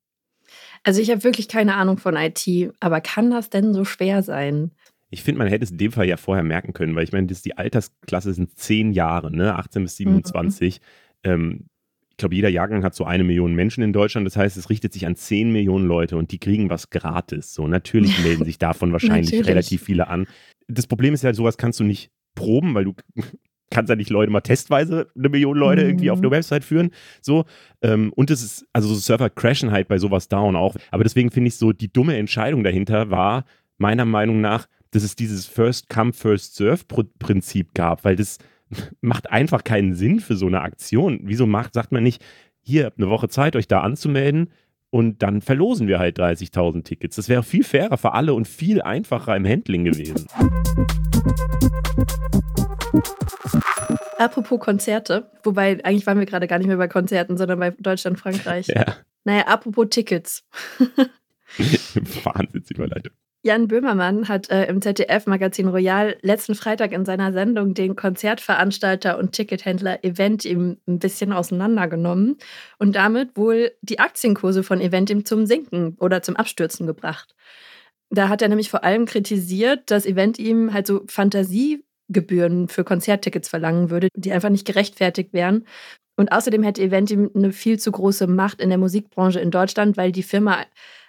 [0.84, 2.48] Also ich habe wirklich keine Ahnung von IT,
[2.80, 4.72] aber kann das denn so schwer sein?
[5.10, 7.28] Ich finde, man hätte es in dem Fall ja vorher merken können, weil ich meine,
[7.28, 9.56] die Altersklasse sind zehn Jahre, ne?
[9.56, 10.82] 18 bis 27.
[11.24, 11.32] Mhm.
[11.32, 11.66] Ähm,
[12.12, 14.26] ich glaube, jeder Jahrgang hat so eine Million Menschen in Deutschland.
[14.26, 17.54] Das heißt, es richtet sich an zehn Millionen Leute und die kriegen was gratis.
[17.54, 20.26] So, natürlich melden sich davon wahrscheinlich relativ viele an.
[20.68, 22.94] Das Problem ist ja, sowas kannst du nicht proben, weil du
[23.76, 25.90] kannst ja nicht Leute mal testweise eine Million Leute mhm.
[25.90, 26.92] irgendwie auf eine Website führen.
[27.22, 27.44] So.
[27.82, 30.78] Ähm, und es ist, also so Server crashen halt bei sowas down auch.
[30.92, 33.44] Aber deswegen finde ich so, die dumme Entscheidung dahinter war,
[33.78, 38.38] meiner Meinung nach, dass es dieses First Come, First Serve-Prinzip gab, weil das
[39.02, 41.20] macht einfach keinen Sinn für so eine Aktion.
[41.24, 42.24] Wieso macht, sagt man nicht,
[42.62, 44.52] hier habt eine Woche Zeit, euch da anzumelden
[44.90, 47.18] und dann verlosen wir halt 30.000 Tickets.
[47.18, 50.28] Das wäre viel fairer für alle und viel einfacher im Handling gewesen.
[54.18, 58.20] Apropos Konzerte, wobei eigentlich waren wir gerade gar nicht mehr bei Konzerten, sondern bei Deutschland,
[58.20, 58.68] Frankreich.
[58.68, 58.97] Ja.
[59.24, 60.43] Naja, apropos Tickets.
[62.24, 63.13] Wahnsinnsüberleitung.
[63.45, 69.34] Jan Böhmermann hat äh, im ZDF-Magazin Royal letzten Freitag in seiner Sendung den Konzertveranstalter und
[69.34, 72.38] Tickethändler Eventim ein bisschen auseinandergenommen
[72.80, 77.36] und damit wohl die Aktienkurse von Eventim zum Sinken oder zum Abstürzen gebracht.
[78.09, 81.03] Da hat er nämlich vor allem kritisiert, dass Eventim halt so
[82.08, 85.66] Fantasiegebühren für Konzerttickets verlangen würde, die einfach nicht gerechtfertigt wären.
[86.18, 90.12] Und außerdem hätte Eventim eine viel zu große Macht in der Musikbranche in Deutschland, weil
[90.12, 90.66] die Firma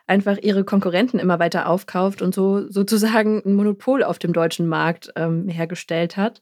[0.09, 5.13] einfach ihre Konkurrenten immer weiter aufkauft und so sozusagen ein Monopol auf dem deutschen Markt
[5.17, 6.41] ähm, hergestellt hat.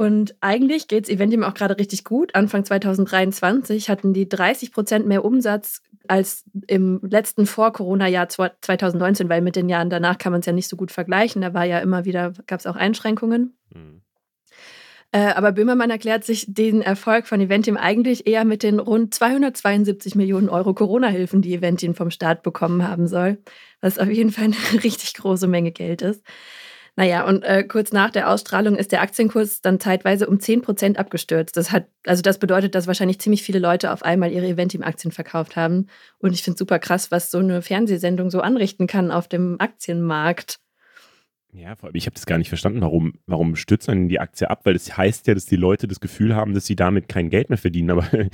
[0.00, 2.34] Und eigentlich geht es Eventim auch gerade richtig gut.
[2.34, 9.56] Anfang 2023 hatten die 30 Prozent mehr Umsatz als im letzten Vor-Corona-Jahr 2019, weil mit
[9.56, 11.42] den Jahren danach kann man es ja nicht so gut vergleichen.
[11.42, 13.58] Da war ja immer wieder, gab es auch Einschränkungen.
[13.74, 14.00] Mhm.
[15.12, 20.14] Äh, aber Böhmermann erklärt sich den Erfolg von Eventim eigentlich eher mit den rund 272
[20.14, 23.36] Millionen Euro Corona-Hilfen, die Eventim vom Staat bekommen haben soll,
[23.82, 26.24] was auf jeden Fall eine richtig große Menge Geld ist.
[26.96, 30.98] Naja, und äh, kurz nach der Ausstrahlung ist der Aktienkurs dann zeitweise um 10 Prozent
[30.98, 31.56] abgestürzt.
[31.56, 35.56] Das hat, also das bedeutet, dass wahrscheinlich ziemlich viele Leute auf einmal ihre Eventim-Aktien verkauft
[35.56, 35.86] haben.
[36.18, 39.60] Und ich finde es super krass, was so eine Fernsehsendung so anrichten kann auf dem
[39.60, 40.58] Aktienmarkt.
[41.52, 44.48] Ja, vor allem, ich habe das gar nicht verstanden, warum, warum stürzt man die Aktie
[44.48, 44.60] ab?
[44.64, 47.48] Weil das heißt ja, dass die Leute das Gefühl haben, dass sie damit kein Geld
[47.48, 47.90] mehr verdienen.
[47.90, 48.06] Aber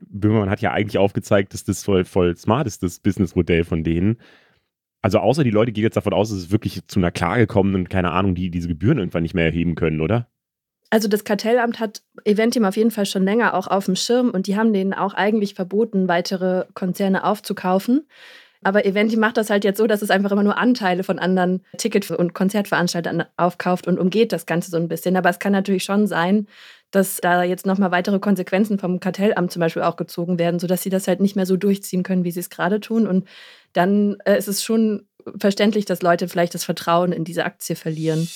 [0.00, 4.16] Böhmermann hat ja eigentlich aufgezeigt, dass das voll, voll smart ist, das Businessmodell von denen.
[5.02, 7.74] Also außer die Leute gehen jetzt davon aus, dass es wirklich zu einer Klage kommt
[7.74, 10.28] und keine Ahnung, die diese Gebühren irgendwann nicht mehr erheben können, oder?
[10.90, 14.46] Also das Kartellamt hat Eventim auf jeden Fall schon länger auch auf dem Schirm und
[14.46, 18.06] die haben denen auch eigentlich verboten, weitere Konzerne aufzukaufen.
[18.62, 21.64] Aber Eventi macht das halt jetzt so, dass es einfach immer nur Anteile von anderen
[21.78, 25.16] Ticket- und Konzertveranstaltern aufkauft und umgeht das Ganze so ein bisschen.
[25.16, 26.46] Aber es kann natürlich schon sein,
[26.92, 30.90] dass da jetzt nochmal weitere Konsequenzen vom Kartellamt zum Beispiel auch gezogen werden, sodass sie
[30.90, 33.06] das halt nicht mehr so durchziehen können, wie sie es gerade tun.
[33.06, 33.26] Und
[33.72, 35.06] dann äh, ist es schon
[35.38, 38.28] verständlich, dass Leute vielleicht das Vertrauen in diese Aktie verlieren.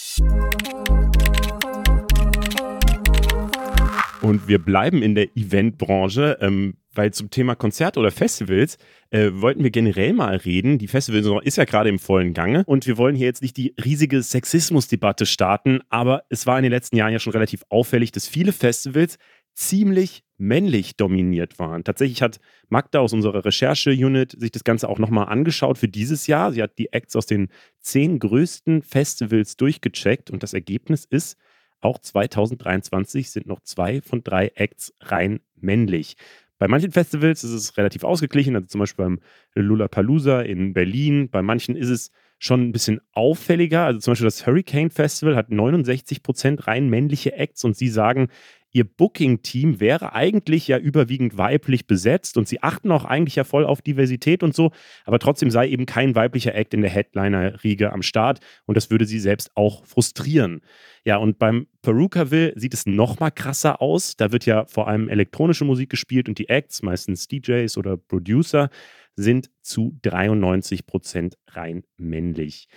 [4.22, 6.38] Und wir bleiben in der Eventbranche.
[6.40, 8.78] Ähm, weil zum Thema Konzerte oder Festivals
[9.10, 10.78] äh, wollten wir generell mal reden.
[10.78, 13.74] Die Festivalsaison ist ja gerade im vollen Gange und wir wollen hier jetzt nicht die
[13.82, 18.28] riesige Sexismusdebatte starten, aber es war in den letzten Jahren ja schon relativ auffällig, dass
[18.28, 19.18] viele Festivals
[19.54, 21.82] ziemlich männlich dominiert waren.
[21.82, 26.52] Tatsächlich hat Magda aus unserer Recherche-Unit sich das Ganze auch nochmal angeschaut für dieses Jahr.
[26.52, 27.48] Sie hat die Acts aus den
[27.80, 31.38] zehn größten Festivals durchgecheckt und das Ergebnis ist,
[31.80, 36.16] auch 2023 sind noch zwei von drei Acts rein männlich.
[36.58, 39.20] Bei manchen Festivals ist es relativ ausgeglichen, also zum Beispiel beim
[39.54, 41.28] Lollapalooza in Berlin.
[41.30, 43.84] Bei manchen ist es schon ein bisschen auffälliger.
[43.84, 48.28] Also zum Beispiel das Hurricane Festival hat 69 Prozent rein männliche Acts und sie sagen,
[48.76, 53.64] ihr Booking-Team wäre eigentlich ja überwiegend weiblich besetzt und sie achten auch eigentlich ja voll
[53.64, 54.70] auf Diversität und so,
[55.06, 59.06] aber trotzdem sei eben kein weiblicher Act in der Headliner-Riege am Start und das würde
[59.06, 60.60] sie selbst auch frustrieren.
[61.06, 64.16] Ja, und beim Perukaville sieht es noch mal krasser aus.
[64.16, 68.68] Da wird ja vor allem elektronische Musik gespielt und die Acts, meistens DJs oder Producer,
[69.14, 72.68] sind zu 93 Prozent rein männlich.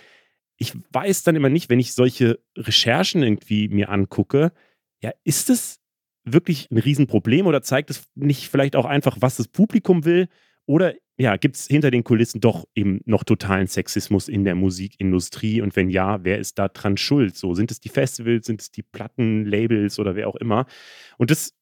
[0.56, 4.52] Ich weiß dann immer nicht, wenn ich solche Recherchen irgendwie mir angucke,
[5.02, 5.79] ja, ist es
[6.24, 10.28] wirklich ein Riesenproblem oder zeigt es nicht vielleicht auch einfach, was das Publikum will?
[10.66, 15.60] Oder ja, gibt es hinter den Kulissen doch eben noch totalen Sexismus in der Musikindustrie?
[15.60, 17.36] Und wenn ja, wer ist da dran schuld?
[17.36, 20.66] So, sind es die Festivals, sind es die Plattenlabels oder wer auch immer?
[21.18, 21.52] Und das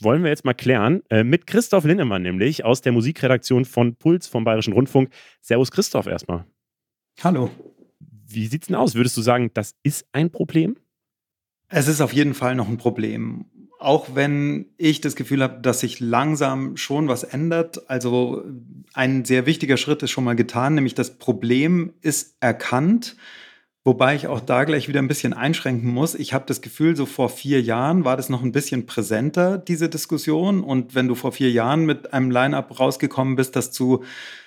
[0.00, 4.26] wollen wir jetzt mal klären äh, mit Christoph Linnemann, nämlich aus der Musikredaktion von Puls
[4.26, 5.10] vom Bayerischen Rundfunk.
[5.40, 6.44] Servus Christoph erstmal.
[7.22, 7.50] Hallo.
[8.28, 8.94] Wie sieht es denn aus?
[8.94, 10.76] Würdest du sagen, das ist ein Problem?
[11.68, 13.46] Es ist auf jeden Fall noch ein Problem.
[13.78, 17.90] Auch wenn ich das Gefühl habe, dass sich langsam schon was ändert.
[17.90, 18.42] Also
[18.94, 23.16] ein sehr wichtiger Schritt ist schon mal getan, nämlich das Problem ist erkannt.
[23.86, 26.16] Wobei ich auch da gleich wieder ein bisschen einschränken muss.
[26.16, 29.88] Ich habe das Gefühl, so vor vier Jahren war das noch ein bisschen präsenter, diese
[29.88, 30.64] Diskussion.
[30.64, 33.70] Und wenn du vor vier Jahren mit einem Line-up rausgekommen bist, das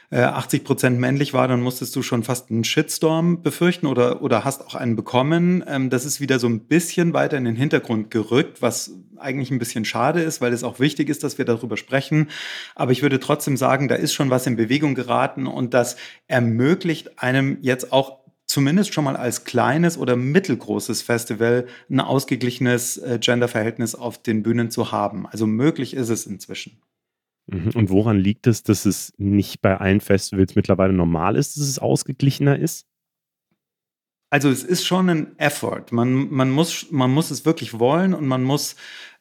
[0.10, 4.22] zu 80 äh, Prozent männlich war, dann musstest du schon fast einen Shitstorm befürchten oder,
[4.22, 5.64] oder hast auch einen bekommen.
[5.68, 9.60] Ähm, das ist wieder so ein bisschen weiter in den Hintergrund gerückt, was eigentlich ein
[9.60, 12.30] bisschen schade ist, weil es auch wichtig ist, dass wir darüber sprechen.
[12.76, 15.95] Aber ich würde trotzdem sagen, da ist schon was in Bewegung geraten und das
[16.28, 23.20] ermöglicht einem jetzt auch zumindest schon mal als kleines oder mittelgroßes Festival ein ausgeglichenes äh,
[23.22, 25.28] Genderverhältnis auf den Bühnen zu haben.
[25.28, 26.82] Also möglich ist es inzwischen.
[27.52, 27.72] Mhm.
[27.74, 31.80] Und woran liegt es, dass es nicht bei allen Festivals mittlerweile normal ist, dass es
[31.80, 32.86] ausgeglichener ist?
[34.30, 35.86] Also es ist schon ein Effort.
[35.91, 38.76] Man, man, muss, man muss es wirklich wollen und man muss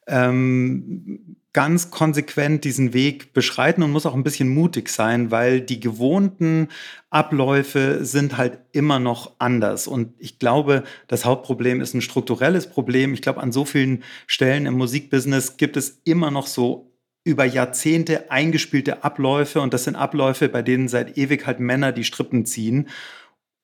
[0.07, 5.79] ähm, ganz konsequent diesen Weg beschreiten und muss auch ein bisschen mutig sein, weil die
[5.79, 6.67] gewohnten
[7.09, 9.87] Abläufe sind halt immer noch anders.
[9.87, 13.15] Und ich glaube, das Hauptproblem ist ein strukturelles Problem.
[13.15, 16.88] Ich glaube, an so vielen Stellen im Musikbusiness gibt es immer noch so
[17.29, 22.03] über Jahrzehnte eingespielte Abläufe und das sind Abläufe, bei denen seit ewig halt Männer die
[22.03, 22.89] Strippen ziehen.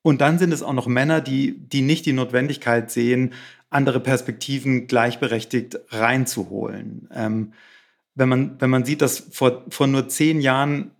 [0.02, 3.34] Und dann sind es auch noch Männer, die, die nicht die Notwendigkeit sehen,
[3.68, 7.08] andere Perspektiven gleichberechtigt reinzuholen.
[7.12, 7.52] Ähm,
[8.14, 10.92] wenn, man, wenn man sieht, dass vor, vor nur zehn Jahren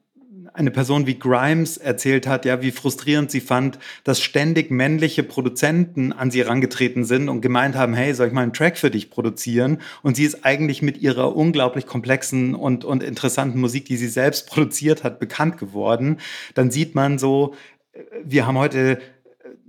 [0.57, 6.13] eine Person wie Grimes erzählt hat, ja, wie frustrierend sie fand, dass ständig männliche Produzenten
[6.13, 9.11] an sie herangetreten sind und gemeint haben, hey, soll ich mal einen Track für dich
[9.11, 9.79] produzieren?
[10.03, 14.49] Und sie ist eigentlich mit ihrer unglaublich komplexen und, und interessanten Musik, die sie selbst
[14.49, 16.19] produziert hat, bekannt geworden.
[16.55, 17.55] Dann sieht man so,
[17.93, 18.99] äh, wir haben heute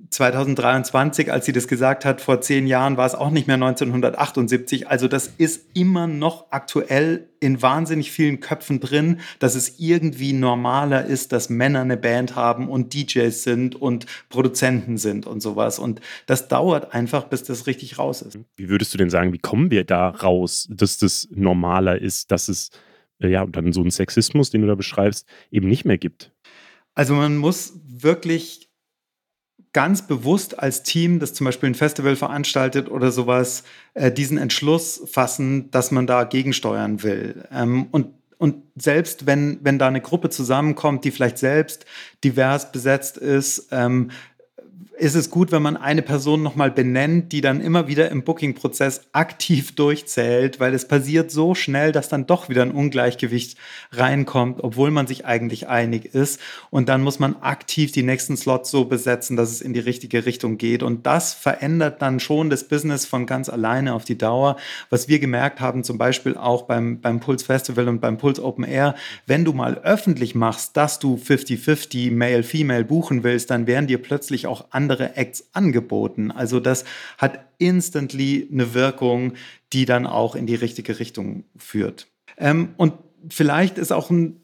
[0.09, 4.87] 2023, als sie das gesagt hat, vor zehn Jahren war es auch nicht mehr 1978.
[4.87, 11.05] Also das ist immer noch aktuell in wahnsinnig vielen Köpfen drin, dass es irgendwie normaler
[11.05, 15.79] ist, dass Männer eine Band haben und DJs sind und Produzenten sind und sowas.
[15.79, 18.39] Und das dauert einfach, bis das richtig raus ist.
[18.55, 22.49] Wie würdest du denn sagen, wie kommen wir da raus, dass das normaler ist, dass
[22.49, 22.69] es
[23.19, 26.31] äh, ja dann so einen Sexismus, den du da beschreibst, eben nicht mehr gibt?
[26.93, 28.66] Also man muss wirklich
[29.73, 33.63] ganz bewusst als Team, das zum Beispiel ein Festival veranstaltet oder sowas,
[33.93, 37.45] äh, diesen Entschluss fassen, dass man da gegensteuern will.
[37.51, 38.07] Ähm, und
[38.39, 41.85] und selbst wenn, wenn da eine Gruppe zusammenkommt, die vielleicht selbst
[42.23, 44.11] divers besetzt ist, ähm,
[44.99, 49.01] ist es gut, wenn man eine Person nochmal benennt, die dann immer wieder im Booking-Prozess
[49.11, 53.57] aktiv durchzählt, weil es passiert so schnell, dass dann doch wieder ein Ungleichgewicht
[53.91, 56.39] reinkommt, obwohl man sich eigentlich einig ist.
[56.71, 60.25] Und dann muss man aktiv die nächsten Slots so besetzen, dass es in die richtige
[60.25, 60.81] Richtung geht.
[60.81, 64.57] Und das verändert dann schon das Business von ganz alleine auf die Dauer.
[64.89, 68.63] Was wir gemerkt haben, zum Beispiel auch beim, beim Puls Festival und beim Puls Open
[68.63, 68.95] Air,
[69.27, 74.47] wenn du mal öffentlich machst, dass du 50-50 Male-Female buchen willst, dann werden dir plötzlich
[74.47, 76.31] auch andere andere Acts angeboten.
[76.31, 76.85] Also das
[77.17, 79.33] hat instantly eine Wirkung,
[79.73, 82.07] die dann auch in die richtige Richtung führt.
[82.37, 82.93] Ähm, und
[83.29, 84.39] vielleicht ist auch ein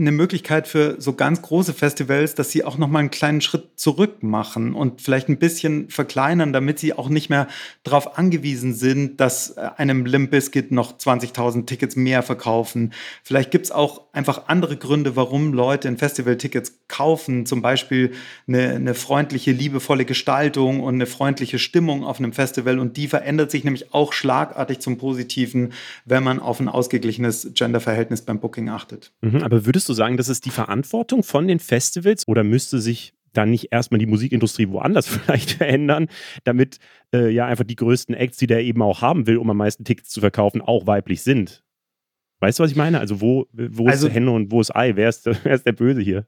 [0.00, 3.78] eine Möglichkeit für so ganz große Festivals, dass sie auch noch mal einen kleinen Schritt
[3.78, 7.48] zurück machen und vielleicht ein bisschen verkleinern, damit sie auch nicht mehr
[7.82, 12.92] darauf angewiesen sind, dass äh, einem Limp Bizkit noch 20.000 Tickets mehr verkaufen.
[13.22, 17.46] Vielleicht gibt es auch einfach andere Gründe, warum Leute in Festival-Tickets kaufen.
[17.46, 18.12] Zum Beispiel
[18.46, 22.78] eine, eine freundliche, liebevolle Gestaltung und eine freundliche Stimmung auf einem Festival.
[22.78, 25.72] Und die verändert sich nämlich auch schlagartig zum Positiven,
[26.04, 29.12] wenn man auf ein ausgeglichenes Genderverhältnis beim Booking achtet.
[29.22, 33.14] Mhm, aber würdest du sagen, das ist die Verantwortung von den Festivals oder müsste sich
[33.32, 36.08] dann nicht erstmal die Musikindustrie woanders vielleicht verändern,
[36.44, 36.78] damit
[37.14, 39.84] äh, ja einfach die größten Acts, die der eben auch haben will, um am meisten
[39.84, 41.62] Tickets zu verkaufen, auch weiblich sind?
[42.40, 42.98] Weißt du, was ich meine?
[42.98, 44.96] Also wo, wo also, ist Henne und wo ist Ei?
[44.96, 46.26] Wer ist, wer ist der Böse hier?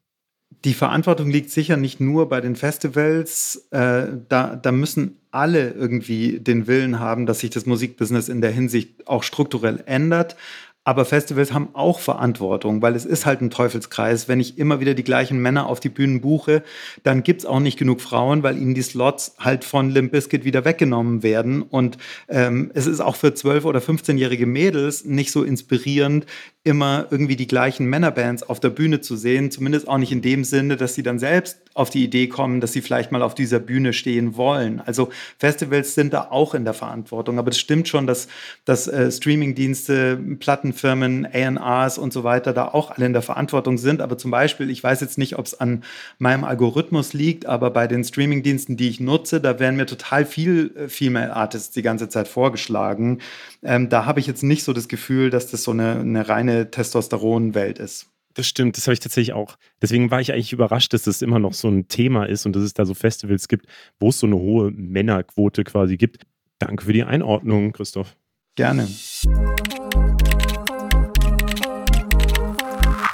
[0.65, 3.67] Die Verantwortung liegt sicher nicht nur bei den Festivals.
[3.71, 8.53] Äh, da, da müssen alle irgendwie den Willen haben, dass sich das Musikbusiness in der
[8.53, 10.37] Hinsicht auch strukturell ändert.
[10.85, 14.27] Aber Festivals haben auch Verantwortung, weil es ist halt ein Teufelskreis.
[14.27, 16.65] Wenn ich immer wieder die gleichen Männer auf die Bühnen buche,
[17.05, 20.65] dann gibt's auch nicht genug Frauen, weil ihnen die Slots halt von Limp Bizkit wieder
[20.65, 21.63] weggenommen werden.
[21.63, 26.27] Und ähm, es ist auch für 12- oder 15-jährige Mädels nicht so inspirierend,
[26.65, 29.51] immer irgendwie die gleichen Männerbands auf der Bühne zu sehen.
[29.51, 32.73] Zumindest auch nicht in dem Sinne, dass sie dann selbst auf die Idee kommen, dass
[32.73, 34.81] sie vielleicht mal auf dieser Bühne stehen wollen.
[34.81, 37.39] Also Festivals sind da auch in der Verantwortung.
[37.39, 38.29] Aber es stimmt schon, dass,
[38.65, 40.21] dass äh, Streamingdienste,
[40.73, 44.01] Plattenfirmen, ANRs und so weiter da auch alle in der Verantwortung sind.
[44.01, 45.85] Aber zum Beispiel, ich weiß jetzt nicht, ob es an
[46.19, 50.73] meinem Algorithmus liegt, aber bei den Streamingdiensten, die ich nutze, da werden mir total viel
[50.77, 53.21] äh, Female Artists die ganze Zeit vorgeschlagen.
[53.63, 56.71] Ähm, da habe ich jetzt nicht so das Gefühl, dass das so eine, eine reine
[56.71, 58.07] Testosteron-Welt ist.
[58.35, 59.57] Das stimmt, das habe ich tatsächlich auch.
[59.83, 62.63] Deswegen war ich eigentlich überrascht, dass das immer noch so ein Thema ist und dass
[62.63, 63.67] es da so Festivals gibt,
[64.01, 66.23] wo es so eine hohe Männerquote quasi gibt.
[66.59, 68.17] Danke für die Einordnung, Christoph.
[68.55, 68.89] Gerne.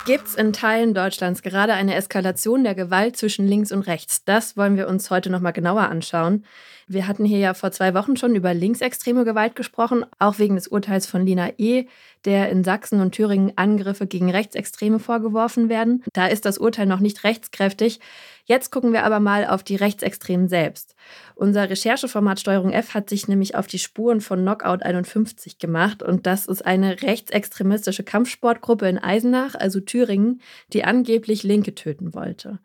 [0.08, 4.24] Gibt es in Teilen Deutschlands gerade eine Eskalation der Gewalt zwischen links und rechts?
[4.24, 6.46] Das wollen wir uns heute nochmal genauer anschauen.
[6.86, 10.66] Wir hatten hier ja vor zwei Wochen schon über linksextreme Gewalt gesprochen, auch wegen des
[10.66, 11.84] Urteils von Lina E.,
[12.24, 16.02] der in Sachsen und Thüringen Angriffe gegen Rechtsextreme vorgeworfen werden.
[16.14, 18.00] Da ist das Urteil noch nicht rechtskräftig.
[18.46, 20.94] Jetzt gucken wir aber mal auf die Rechtsextremen selbst.
[21.34, 26.26] Unser Rechercheformat Steuerung F hat sich nämlich auf die Spuren von Knockout 51 gemacht und
[26.26, 30.40] das ist eine rechtsextremistische Kampfsportgruppe in Eisenach, also Thüringen,
[30.72, 32.58] die angeblich Linke töten wollte.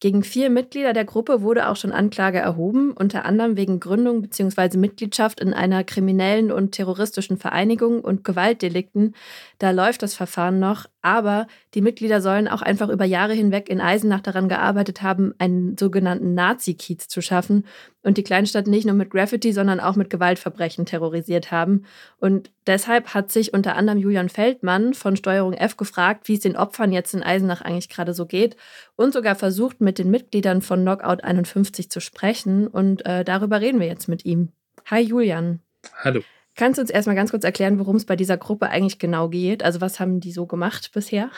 [0.00, 4.78] Gegen vier Mitglieder der Gruppe wurde auch schon Anklage erhoben, unter anderem wegen Gründung bzw.
[4.78, 9.14] Mitgliedschaft in einer kriminellen und terroristischen Vereinigung und Gewaltdelikten.
[9.58, 13.82] Da läuft das Verfahren noch, aber die Mitglieder sollen auch einfach über Jahre hinweg in
[13.82, 17.66] Eisenach daran gearbeitet haben, einen sogenannten Nazi-Kiez zu schaffen
[18.02, 21.84] und die Kleinstadt nicht nur mit Graffiti, sondern auch mit Gewaltverbrechen terrorisiert haben.
[22.18, 26.56] Und deshalb hat sich unter anderem Julian Feldmann von Steuerung F gefragt, wie es den
[26.56, 28.56] Opfern jetzt in Eisenach eigentlich gerade so geht
[28.96, 32.66] und sogar versucht, mit den Mitgliedern von Knockout 51 zu sprechen.
[32.66, 34.50] Und äh, darüber reden wir jetzt mit ihm.
[34.86, 35.60] Hi Julian.
[36.02, 36.22] Hallo.
[36.56, 39.62] Kannst du uns erstmal ganz kurz erklären, worum es bei dieser Gruppe eigentlich genau geht?
[39.62, 41.30] Also was haben die so gemacht bisher?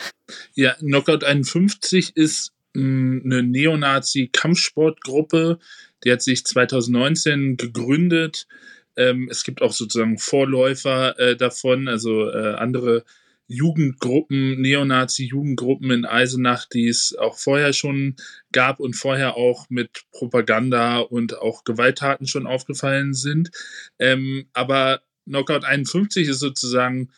[0.55, 5.61] Ja, Knockout 51 ist mm, eine Neonazi-Kampfsportgruppe,
[6.05, 8.47] die hat sich 2019 gegründet.
[8.97, 13.05] Ähm, es gibt auch sozusagen Vorläufer äh, davon, also äh, andere
[13.49, 18.17] Jugendgruppen, Neonazi-Jugendgruppen in Eisenach, die es auch vorher schon
[18.51, 23.51] gab und vorher auch mit Propaganda und auch Gewalttaten schon aufgefallen sind.
[23.99, 27.11] Ähm, aber Knockout 51 ist sozusagen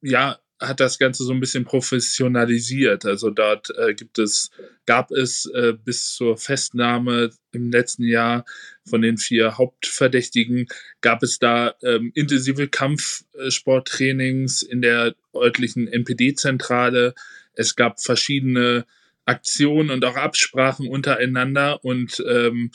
[0.00, 3.04] ja hat das Ganze so ein bisschen professionalisiert.
[3.04, 4.50] Also dort äh, gibt es,
[4.86, 8.44] gab es äh, bis zur Festnahme im letzten Jahr
[8.88, 10.66] von den vier Hauptverdächtigen,
[11.00, 17.14] gab es da ähm, intensive Kampfsporttrainings in der örtlichen NPD-Zentrale.
[17.54, 18.86] Es gab verschiedene
[19.26, 22.70] Aktionen und auch Absprachen untereinander und ähm,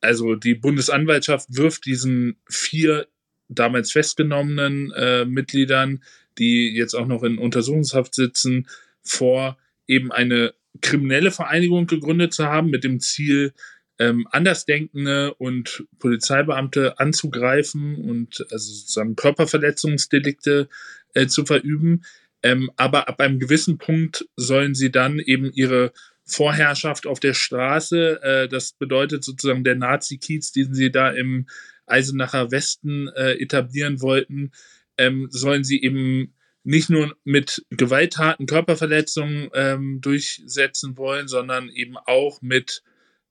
[0.00, 3.08] also die Bundesanwaltschaft wirft diesen vier
[3.48, 6.02] damals festgenommenen äh, Mitgliedern
[6.38, 8.66] die jetzt auch noch in Untersuchungshaft sitzen,
[9.02, 13.52] vor, eben eine kriminelle Vereinigung gegründet zu haben mit dem Ziel,
[13.98, 20.68] ähm, Andersdenkende und Polizeibeamte anzugreifen und also sozusagen Körperverletzungsdelikte
[21.14, 22.04] äh, zu verüben.
[22.42, 25.92] Ähm, aber ab einem gewissen Punkt sollen sie dann eben ihre
[26.24, 31.46] Vorherrschaft auf der Straße, äh, das bedeutet sozusagen der Nazi-Kiez, den sie da im
[31.86, 34.52] Eisenacher Westen äh, etablieren wollten,
[34.98, 36.34] ähm, sollen sie eben
[36.64, 42.82] nicht nur mit Gewalttaten, Körperverletzungen ähm, durchsetzen wollen, sondern eben auch mit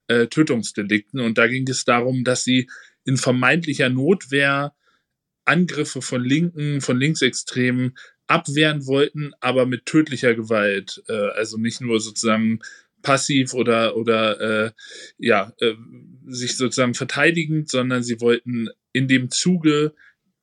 [0.08, 1.20] äh, Tötungsdelikten.
[1.20, 2.70] Und da ging es darum, dass sie
[3.06, 4.74] in vermeintlicher Notwehr
[5.46, 7.98] Angriffe von Linken, von Linksextremen
[8.28, 11.04] abwehren wollten, aber mit tödlicher Gewalt.
[11.08, 12.60] Äh, also nicht nur sozusagen
[13.02, 14.72] passiv oder oder äh,
[15.18, 15.76] ja äh,
[16.26, 19.94] sich sozusagen verteidigend, sondern sie wollten in dem Zuge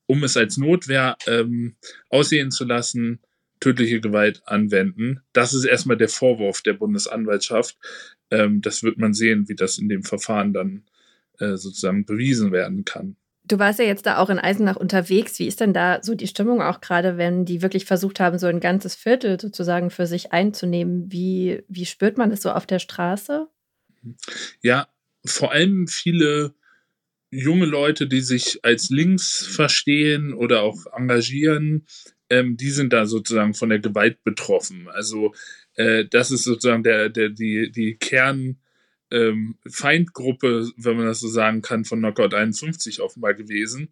[0.07, 1.75] um es als Notwehr ähm,
[2.09, 3.19] aussehen zu lassen,
[3.59, 5.21] tödliche Gewalt anwenden.
[5.33, 7.77] Das ist erstmal der Vorwurf der Bundesanwaltschaft.
[8.31, 10.83] Ähm, das wird man sehen, wie das in dem Verfahren dann
[11.39, 13.15] äh, sozusagen bewiesen werden kann.
[13.47, 15.37] Du warst ja jetzt da auch in Eisenach unterwegs.
[15.37, 18.47] Wie ist denn da so die Stimmung auch gerade, wenn die wirklich versucht haben, so
[18.47, 21.11] ein ganzes Viertel sozusagen für sich einzunehmen?
[21.11, 23.47] Wie, wie spürt man das so auf der Straße?
[24.61, 24.87] Ja,
[25.23, 26.55] vor allem viele
[27.37, 31.85] junge Leute, die sich als links verstehen oder auch engagieren,
[32.29, 34.87] ähm, die sind da sozusagen von der Gewalt betroffen.
[34.89, 35.33] Also
[35.75, 38.57] äh, das ist sozusagen der, der, die, die Kern.
[39.11, 43.89] Ähm, Feindgruppe, wenn man das so sagen kann, von Knockout 51 offenbar gewesen.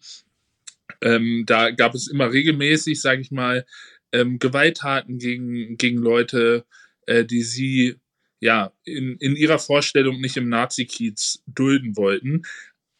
[1.02, 3.66] Ähm, da gab es immer regelmäßig, sage ich mal,
[4.12, 6.66] ähm, Gewalttaten gegen, gegen Leute,
[7.06, 7.96] äh, die sie
[8.40, 12.44] ja in, in ihrer Vorstellung nicht im Nazi-Kiez dulden wollten.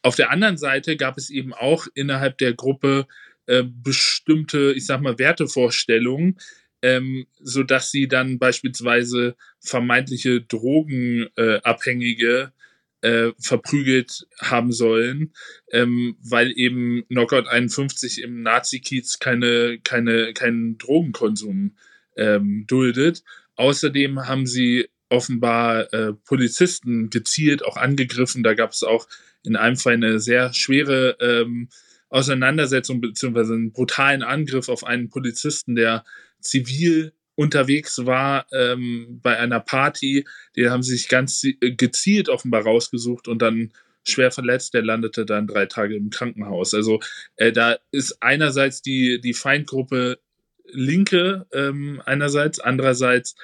[0.04, 3.06] Auf der anderen Seite gab es eben auch innerhalb der Gruppe
[3.46, 6.38] äh, bestimmte, ich sag mal, Wertevorstellungen,
[6.82, 12.52] ähm, sodass sie dann beispielsweise vermeintliche Drogenabhängige
[13.00, 15.32] äh, verprügelt haben sollen,
[15.72, 21.78] ähm, weil eben Knockout 51 im Nazi-Kiez keine, keine, keinen Drogenkonsum
[22.18, 23.24] ähm, duldet.
[23.56, 28.42] Außerdem haben sie offenbar äh, Polizisten gezielt auch angegriffen.
[28.42, 29.06] Da gab es auch
[29.44, 31.68] in einem Fall eine sehr schwere ähm,
[32.08, 36.04] Auseinandersetzung beziehungsweise einen brutalen Angriff auf einen Polizisten, der
[36.40, 40.24] zivil unterwegs war ähm, bei einer Party.
[40.56, 43.72] Die haben sie sich ganz gezielt offenbar rausgesucht und dann
[44.04, 44.74] schwer verletzt.
[44.74, 46.74] Der landete dann drei Tage im Krankenhaus.
[46.74, 47.00] Also
[47.36, 50.18] äh, da ist einerseits die, die Feindgruppe
[50.66, 53.34] Linke ähm, einerseits, andererseits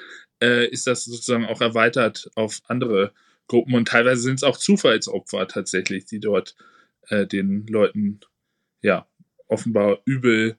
[0.43, 3.13] äh, ist das sozusagen auch erweitert auf andere
[3.47, 6.55] Gruppen und teilweise sind es auch Zufallsopfer tatsächlich, die dort
[7.09, 8.21] äh, den Leuten
[8.83, 9.07] ja
[9.49, 10.57] offenbar übel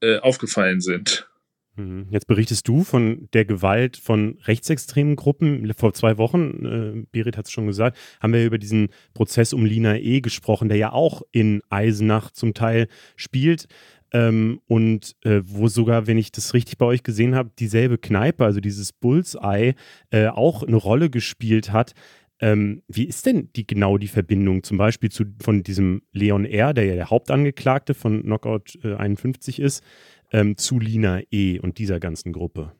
[0.00, 1.28] äh, aufgefallen sind.
[1.76, 2.06] Mhm.
[2.10, 5.72] Jetzt berichtest du von der Gewalt von rechtsextremen Gruppen.
[5.76, 9.64] Vor zwei Wochen, äh, Berit hat es schon gesagt, haben wir über diesen Prozess um
[9.64, 10.20] Lina E.
[10.20, 13.66] gesprochen, der ja auch in Eisenach zum Teil spielt.
[14.12, 18.44] Ähm, und äh, wo sogar, wenn ich das richtig bei euch gesehen habe, dieselbe Kneipe,
[18.44, 19.74] also dieses Bullseye,
[20.10, 21.92] äh, auch eine Rolle gespielt hat.
[22.38, 26.74] Ähm, wie ist denn die genau die Verbindung zum Beispiel zu, von diesem Leon R.,
[26.74, 29.82] der ja der Hauptangeklagte von Knockout äh, 51 ist,
[30.32, 31.58] ähm, zu Lina E.
[31.58, 32.72] und dieser ganzen Gruppe?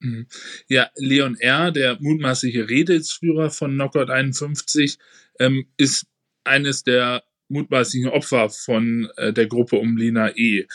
[0.00, 0.26] Mhm.
[0.68, 4.98] Ja, Leon R., der mutmaßliche Redelsführer von Knockout 51,
[5.38, 6.06] ähm, ist
[6.44, 10.66] eines der mutmaßlichen Opfer von äh, der Gruppe um Lina E.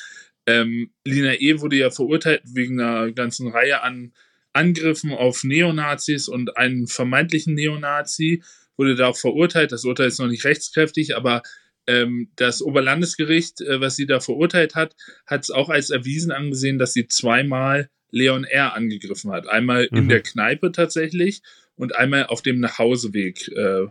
[0.46, 1.60] Ähm, Lina E.
[1.60, 4.14] wurde ja verurteilt wegen einer ganzen Reihe an
[4.54, 8.44] Angriffen auf Neonazis und einen vermeintlichen Neonazi
[8.78, 9.72] wurde da auch verurteilt.
[9.72, 11.44] Das Urteil ist noch nicht rechtskräftig, aber
[11.86, 14.96] ähm, das Oberlandesgericht, äh, was sie da verurteilt hat,
[15.26, 18.74] hat es auch als erwiesen angesehen, dass sie zweimal Leon R.
[18.76, 19.48] angegriffen hat.
[19.48, 19.98] Einmal mhm.
[19.98, 21.42] in der Kneipe tatsächlich
[21.76, 23.88] und einmal auf dem Nachhauseweg äh,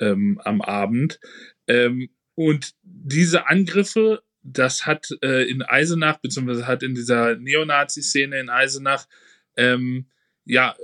[0.00, 1.20] ähm, am Abend.
[1.66, 8.48] Ähm, und diese Angriffe, das hat äh, in Eisenach, beziehungsweise hat in dieser Neonazi-Szene in
[8.48, 9.08] Eisenach,
[9.56, 10.06] ähm,
[10.44, 10.76] ja,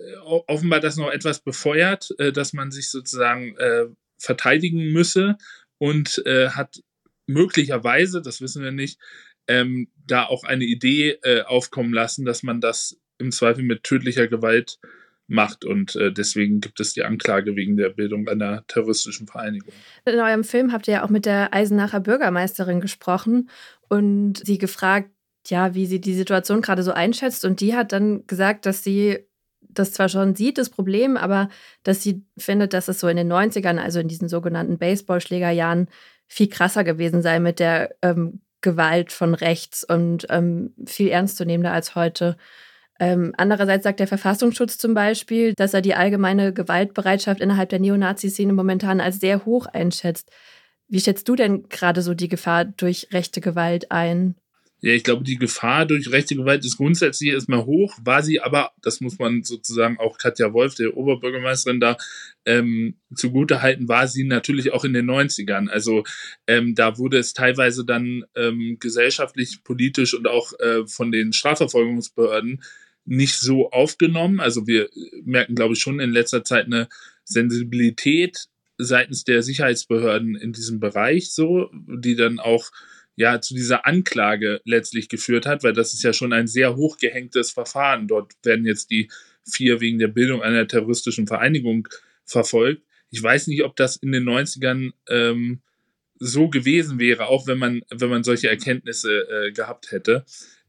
[0.48, 3.86] offenbar das noch etwas befeuert, äh, dass man sich sozusagen äh,
[4.18, 5.36] verteidigen müsse
[5.78, 6.82] und äh, hat
[7.28, 8.98] möglicherweise, das wissen wir nicht,
[9.46, 14.26] ähm, da auch eine Idee äh, aufkommen lassen, dass man das im Zweifel mit tödlicher
[14.26, 14.80] Gewalt
[15.26, 15.64] macht.
[15.64, 19.72] Und äh, deswegen gibt es die Anklage wegen der Bildung einer terroristischen Vereinigung.
[20.04, 23.48] In eurem Film habt ihr ja auch mit der Eisenacher Bürgermeisterin gesprochen
[23.88, 25.10] und sie gefragt,
[25.48, 27.44] ja, wie sie die Situation gerade so einschätzt.
[27.44, 29.18] Und die hat dann gesagt, dass sie
[29.60, 31.48] das zwar schon sieht, das Problem, aber
[31.82, 35.88] dass sie findet, dass es so in den 90ern, also in diesen sogenannten Baseballschlägerjahren,
[36.26, 41.94] viel krasser gewesen sei mit der ähm, Gewalt von rechts und ähm, viel ernstzunehmender als
[41.94, 42.36] heute.
[43.00, 48.52] Ähm, andererseits sagt der Verfassungsschutz zum Beispiel, dass er die allgemeine Gewaltbereitschaft innerhalb der Neonazi-Szene
[48.52, 50.30] momentan als sehr hoch einschätzt.
[50.88, 54.36] Wie schätzt du denn gerade so die Gefahr durch rechte Gewalt ein?
[54.84, 58.72] Ja, ich glaube, die Gefahr durch rechte Gewalt ist grundsätzlich erstmal hoch, war sie aber,
[58.82, 61.96] das muss man sozusagen auch Katja Wolf, der Oberbürgermeisterin, da
[62.44, 65.70] ähm, zugute halten, war sie natürlich auch in den 90ern.
[65.70, 66.04] Also
[66.46, 72.60] ähm, da wurde es teilweise dann ähm, gesellschaftlich, politisch und auch äh, von den Strafverfolgungsbehörden
[73.04, 74.40] nicht so aufgenommen.
[74.40, 74.88] Also wir
[75.24, 76.88] merken, glaube ich, schon in letzter Zeit eine
[77.24, 78.46] Sensibilität
[78.78, 82.70] seitens der Sicherheitsbehörden in diesem Bereich so, die dann auch
[83.16, 87.52] ja zu dieser Anklage letztlich geführt hat, weil das ist ja schon ein sehr hochgehängtes
[87.52, 88.08] Verfahren.
[88.08, 89.10] Dort werden jetzt die
[89.48, 91.88] vier wegen der Bildung einer terroristischen Vereinigung
[92.24, 92.82] verfolgt.
[93.10, 95.60] Ich weiß nicht, ob das in den 90ern ähm,
[96.18, 100.24] so gewesen wäre, auch wenn man, wenn man solche Erkenntnisse äh, gehabt hätte.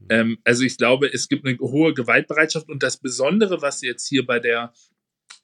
[0.10, 4.26] Ähm, also ich glaube, es gibt eine hohe Gewaltbereitschaft und das Besondere, was jetzt hier
[4.26, 4.74] bei der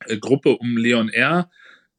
[0.06, 1.50] äh, Gruppe um Leon R.,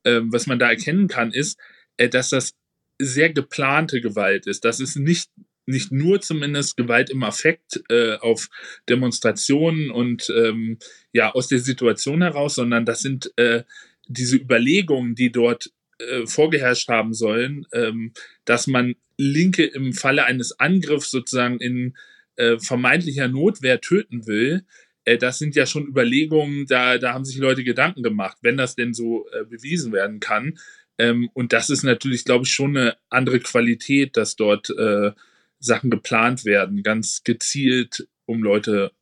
[0.05, 1.59] äh, was man da erkennen kann, ist,
[1.97, 2.55] äh, dass das
[2.99, 4.65] sehr geplante Gewalt ist.
[4.65, 5.31] Das ist nicht
[5.65, 8.49] nicht nur zumindest Gewalt im Affekt äh, auf
[8.89, 10.79] Demonstrationen und ähm,
[11.13, 13.63] ja aus der Situation heraus, sondern das sind äh,
[14.09, 18.13] diese Überlegungen, die dort äh, vorgeherrscht haben sollen, ähm,
[18.45, 21.97] dass man Linke im Falle eines Angriffs sozusagen in
[22.37, 24.65] äh, vermeintlicher Notwehr töten will.
[25.05, 28.75] Äh, das sind ja schon Überlegungen, da, da haben sich Leute Gedanken gemacht, wenn das
[28.75, 30.59] denn so äh, bewiesen werden kann.
[30.99, 35.13] Ähm, und das ist natürlich, glaube ich, schon eine andere Qualität, dass dort äh,
[35.59, 38.93] Sachen geplant werden, ganz gezielt, um Leute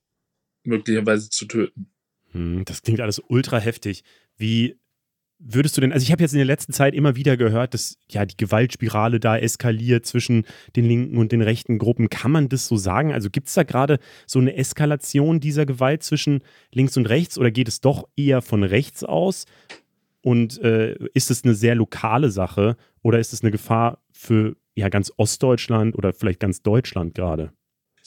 [0.62, 1.91] möglicherweise zu töten.
[2.33, 4.05] Hm, das klingt alles ultra heftig.
[4.37, 4.78] Wie
[5.41, 7.99] würdest du denn, also ich habe jetzt in der letzten Zeit immer wieder gehört, dass
[8.11, 10.45] ja die Gewaltspirale da eskaliert zwischen
[10.76, 12.11] den linken und den rechten Gruppen.
[12.11, 13.12] Kann man das so sagen?
[13.12, 17.51] Also gibt es da gerade so eine Eskalation dieser Gewalt zwischen links und rechts oder
[17.51, 19.47] geht es doch eher von rechts aus?
[20.22, 24.91] Und äh, ist es eine sehr lokale Sache oder ist es eine Gefahr für ja
[24.91, 27.53] ganz Ostdeutschland oder vielleicht ganz Deutschland gerade?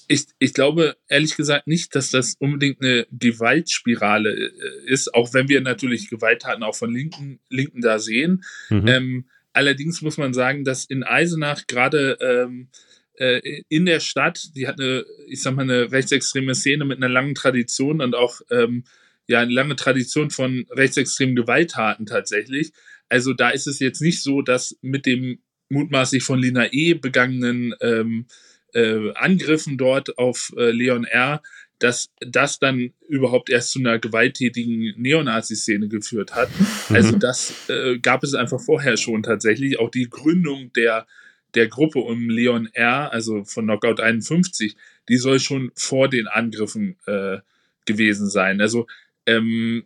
[0.08, 5.50] Ich, ich glaube ehrlich gesagt nicht, dass das unbedingt eine Gewaltspirale äh, ist, auch wenn
[5.50, 8.44] wir natürlich Gewalttaten auch von Linken, Linken da sehen.
[8.70, 8.88] Mhm.
[8.88, 12.70] Ähm, allerdings muss man sagen, dass in Eisenach gerade ähm,
[13.16, 17.10] äh, in der Stadt, die hat eine, ich sag mal, eine rechtsextreme Szene mit einer
[17.10, 18.84] langen Tradition und auch ähm,
[19.28, 22.72] ja eine lange Tradition von rechtsextremen Gewalttaten tatsächlich.
[23.10, 25.40] Also da ist es jetzt nicht so, dass mit dem
[25.70, 28.26] mutmaßlich von Lina E begangenen ähm,
[28.74, 31.42] äh, Angriffen dort auf äh, Leon R.,
[31.80, 36.50] dass das dann überhaupt erst zu einer gewalttätigen Neonazi-Szene geführt hat.
[36.58, 36.96] Mhm.
[36.96, 39.80] Also das äh, gab es einfach vorher schon tatsächlich.
[39.80, 41.08] Auch die Gründung der,
[41.56, 44.78] der Gruppe um Leon R., also von Knockout 51,
[45.10, 47.40] die soll schon vor den Angriffen äh,
[47.86, 48.62] gewesen sein.
[48.62, 48.88] Also
[49.26, 49.84] ähm,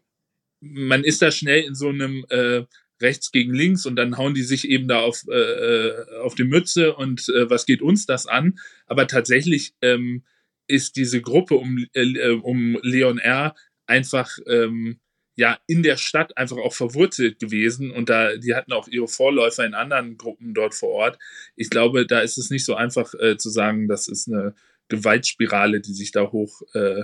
[0.59, 2.63] man ist da schnell in so einem äh,
[3.01, 6.43] rechts gegen links und dann hauen die sich eben da auf, äh, äh, auf die
[6.43, 8.59] Mütze und äh, was geht uns das an?
[8.85, 10.23] Aber tatsächlich ähm,
[10.67, 13.55] ist diese Gruppe um, äh, um Leon R.
[13.85, 14.99] einfach ähm,
[15.35, 19.65] ja in der Stadt einfach auch verwurzelt gewesen und da die hatten auch ihre Vorläufer
[19.65, 21.19] in anderen Gruppen dort vor Ort.
[21.55, 24.55] Ich glaube, da ist es nicht so einfach äh, zu sagen, das ist eine
[24.89, 27.03] Gewaltspirale, die sich da hoch äh,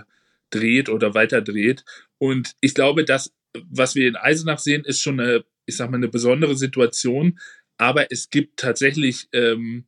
[0.49, 1.83] dreht oder weiter dreht.
[2.17, 3.33] Und ich glaube, dass
[3.69, 7.39] was wir in Eisenach sehen, ist schon eine ich sag mal, eine besondere Situation.
[7.77, 9.85] Aber es gibt tatsächlich ähm,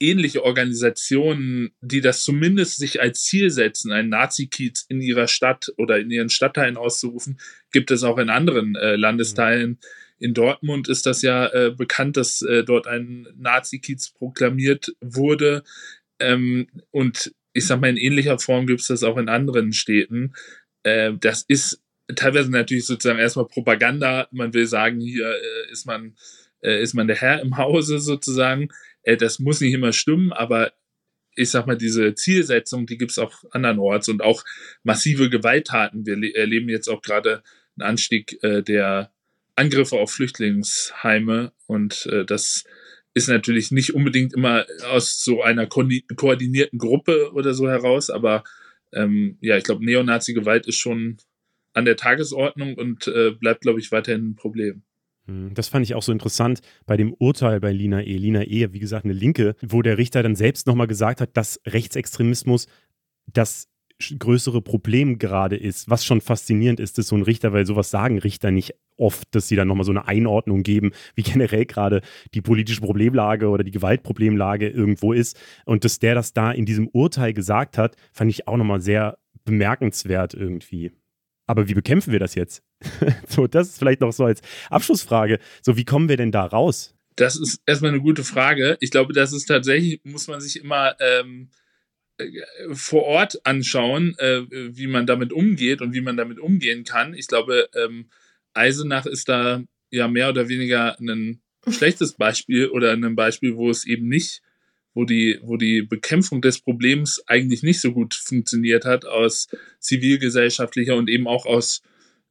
[0.00, 5.98] ähnliche Organisationen, die das zumindest sich als Ziel setzen, einen Nazi-Kiez in ihrer Stadt oder
[5.98, 7.38] in ihren Stadtteilen auszurufen,
[7.70, 9.78] gibt es auch in anderen äh, Landesteilen.
[10.18, 15.62] In Dortmund ist das ja äh, bekannt, dass äh, dort ein Nazi-Kiez proklamiert wurde.
[16.18, 20.32] Ähm, und ich sag mal, in ähnlicher Form gibt es das auch in anderen Städten.
[20.82, 21.82] Äh, das ist
[22.14, 24.28] teilweise natürlich sozusagen erstmal Propaganda.
[24.30, 26.16] Man will sagen, hier äh, ist man
[26.62, 28.68] äh, ist man der Herr im Hause sozusagen.
[29.02, 30.72] Äh, das muss nicht immer stimmen, aber
[31.36, 34.44] ich sag mal, diese Zielsetzung, die gibt es auch andernorts und auch
[34.82, 36.04] massive Gewalttaten.
[36.04, 37.42] Wir erleben jetzt auch gerade
[37.78, 39.12] einen Anstieg äh, der
[39.56, 42.64] Angriffe auf Flüchtlingsheime und äh, das
[43.14, 48.44] ist natürlich nicht unbedingt immer aus so einer koordinierten Gruppe oder so heraus, aber
[48.92, 51.18] ähm, ja, ich glaube, Neonazi-Gewalt ist schon
[51.72, 54.82] an der Tagesordnung und äh, bleibt, glaube ich, weiterhin ein Problem.
[55.26, 58.16] Hm, das fand ich auch so interessant bei dem Urteil bei Lina E.
[58.16, 61.60] Lina E., wie gesagt, eine Linke, wo der Richter dann selbst nochmal gesagt hat, dass
[61.66, 62.66] Rechtsextremismus
[63.32, 63.68] das
[64.18, 68.18] größere Problem gerade ist, was schon faszinierend ist, ist so ein Richter, weil sowas sagen
[68.18, 72.00] Richter nicht oft, dass sie dann nochmal so eine Einordnung geben, wie generell gerade
[72.34, 75.38] die politische Problemlage oder die Gewaltproblemlage irgendwo ist.
[75.64, 79.18] Und dass der das da in diesem Urteil gesagt hat, fand ich auch nochmal sehr
[79.44, 80.92] bemerkenswert irgendwie.
[81.50, 82.62] Aber wie bekämpfen wir das jetzt?
[83.26, 84.40] so, das ist vielleicht noch so als
[84.70, 85.40] Abschlussfrage.
[85.62, 86.94] So, wie kommen wir denn da raus?
[87.16, 88.76] Das ist erstmal eine gute Frage.
[88.78, 91.50] Ich glaube, das ist tatsächlich, muss man sich immer ähm,
[92.18, 92.28] äh,
[92.70, 97.14] vor Ort anschauen, äh, wie man damit umgeht und wie man damit umgehen kann.
[97.14, 98.10] Ich glaube, ähm,
[98.54, 103.84] Eisenach ist da ja mehr oder weniger ein schlechtes Beispiel oder ein Beispiel, wo es
[103.88, 104.40] eben nicht
[104.94, 110.96] wo die, wo die Bekämpfung des Problems eigentlich nicht so gut funktioniert hat aus zivilgesellschaftlicher
[110.96, 111.82] und eben auch aus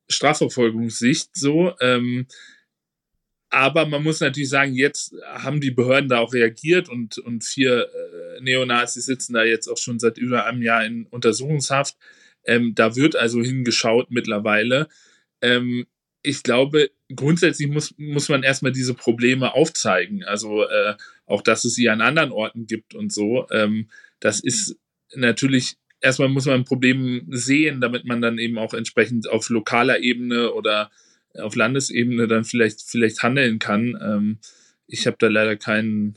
[0.10, 1.74] Strafverfolgungssicht so.
[1.80, 2.28] Ähm,
[3.49, 7.88] aber man muss natürlich sagen, jetzt haben die Behörden da auch reagiert und, und vier
[7.88, 11.97] äh, Neonazis sitzen da jetzt auch schon seit über einem Jahr in Untersuchungshaft.
[12.45, 14.88] Ähm, da wird also hingeschaut mittlerweile.
[15.41, 15.88] Ähm,
[16.22, 20.24] ich glaube, grundsätzlich muss, muss man erstmal diese Probleme aufzeigen.
[20.24, 20.95] Also äh,
[21.30, 23.47] auch, dass es sie an anderen Orten gibt und so.
[23.51, 24.77] Ähm, das ist
[25.15, 29.99] natürlich, erstmal muss man ein Problem sehen, damit man dann eben auch entsprechend auf lokaler
[29.99, 30.91] Ebene oder
[31.36, 33.97] auf Landesebene dann vielleicht, vielleicht handeln kann.
[34.01, 34.39] Ähm,
[34.88, 36.15] ich habe da leider keinen,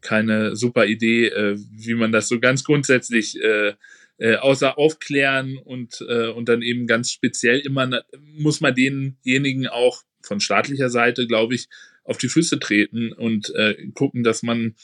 [0.00, 3.74] keine super Idee, äh, wie man das so ganz grundsätzlich äh,
[4.18, 8.02] äh, außer aufklären und, äh, und dann eben ganz speziell immer
[8.36, 11.68] muss man denjenigen auch von staatlicher Seite, glaube ich,
[12.04, 14.74] auf die Füße treten und äh, gucken, dass man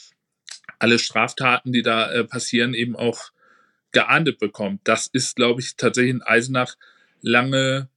[0.77, 3.31] alle Straftaten, die da äh, passieren, eben auch
[3.91, 4.81] geahndet bekommt.
[4.83, 6.75] Das ist, glaube ich, tatsächlich in Eisenach
[7.21, 7.89] lange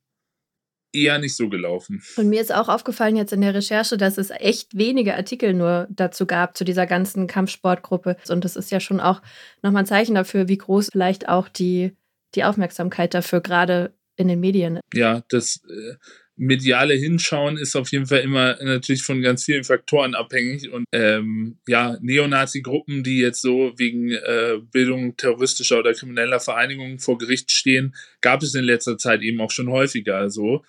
[0.93, 2.03] eher nicht so gelaufen.
[2.16, 5.87] Und mir ist auch aufgefallen jetzt in der Recherche, dass es echt wenige Artikel nur
[5.91, 8.16] dazu gab, zu dieser ganzen Kampfsportgruppe.
[8.29, 9.23] Und das ist ja schon auch
[9.62, 11.97] nochmal ein Zeichen dafür, wie groß vielleicht auch die,
[12.35, 14.81] die Aufmerksamkeit dafür gerade in den Medien.
[14.93, 15.95] Ja, das, äh,
[16.37, 20.70] mediale Hinschauen ist auf jeden Fall immer natürlich von ganz vielen Faktoren abhängig.
[20.70, 27.18] Und ähm, ja, Neonazi-Gruppen, die jetzt so wegen äh, Bildung terroristischer oder krimineller Vereinigungen vor
[27.18, 30.16] Gericht stehen, gab es in letzter Zeit eben auch schon häufiger.
[30.16, 30.64] Also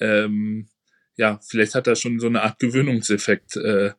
[0.00, 0.68] ähm,
[1.16, 3.92] ja, vielleicht hat da schon so eine Art Gewöhnungseffekt äh,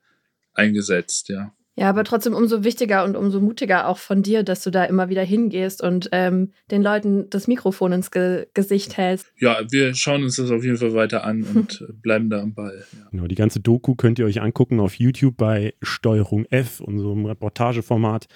[0.53, 1.53] eingesetzt, ja.
[1.75, 5.07] Ja, aber trotzdem umso wichtiger und umso mutiger auch von dir, dass du da immer
[5.07, 9.31] wieder hingehst und ähm, den Leuten das Mikrofon ins Ge Gesicht hältst.
[9.37, 12.83] Ja, wir schauen uns das auf jeden Fall weiter an und bleiben da am Ball.
[12.91, 13.07] Ja.
[13.11, 18.27] Genau, die ganze Doku könnt ihr euch angucken auf YouTube bei Steuerung F, unserem Reportageformat.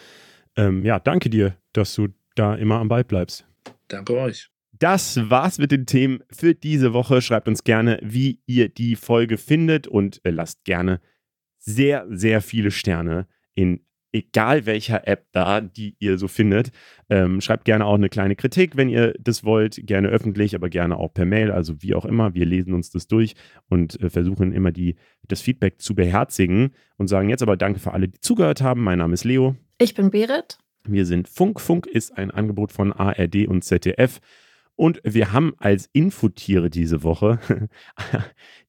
[0.55, 3.45] Ähm, ja, danke dir, dass du da immer am Ball bleibst.
[3.89, 4.49] Danke euch.
[4.79, 7.21] Das war's mit den Themen für diese Woche.
[7.21, 10.99] Schreibt uns gerne, wie ihr die Folge findet und äh, lasst gerne
[11.65, 13.81] sehr, sehr viele Sterne in
[14.13, 16.71] egal welcher App da, die ihr so findet.
[17.09, 19.85] Ähm, schreibt gerne auch eine kleine Kritik, wenn ihr das wollt.
[19.85, 21.51] Gerne öffentlich, aber gerne auch per Mail.
[21.51, 22.33] Also wie auch immer.
[22.33, 23.33] Wir lesen uns das durch
[23.69, 24.95] und äh, versuchen immer die,
[25.27, 28.83] das Feedback zu beherzigen und sagen jetzt aber Danke für alle, die zugehört haben.
[28.83, 29.55] Mein Name ist Leo.
[29.79, 30.59] Ich bin Berit.
[30.85, 31.59] Wir sind Funk.
[31.59, 34.19] Funk ist ein Angebot von ARD und ZDF.
[34.75, 37.39] Und wir haben als Infotiere diese Woche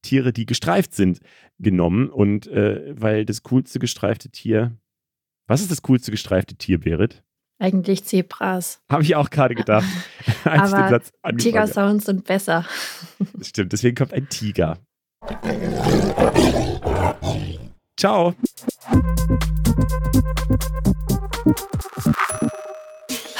[0.03, 1.21] Tiere, die gestreift sind,
[1.59, 2.11] genommen.
[2.11, 4.77] Und äh, weil das coolste gestreifte Tier.
[5.47, 7.23] Was ist das coolste gestreifte Tier, Berit?
[7.59, 8.83] Eigentlich Zebras.
[8.91, 9.87] Habe ich auch gerade gedacht.
[10.45, 11.37] als ich den Aber Satz habe.
[11.37, 12.67] Tiger-Sounds sind besser.
[13.41, 14.79] Stimmt, deswegen kommt ein Tiger.
[17.97, 18.35] Ciao.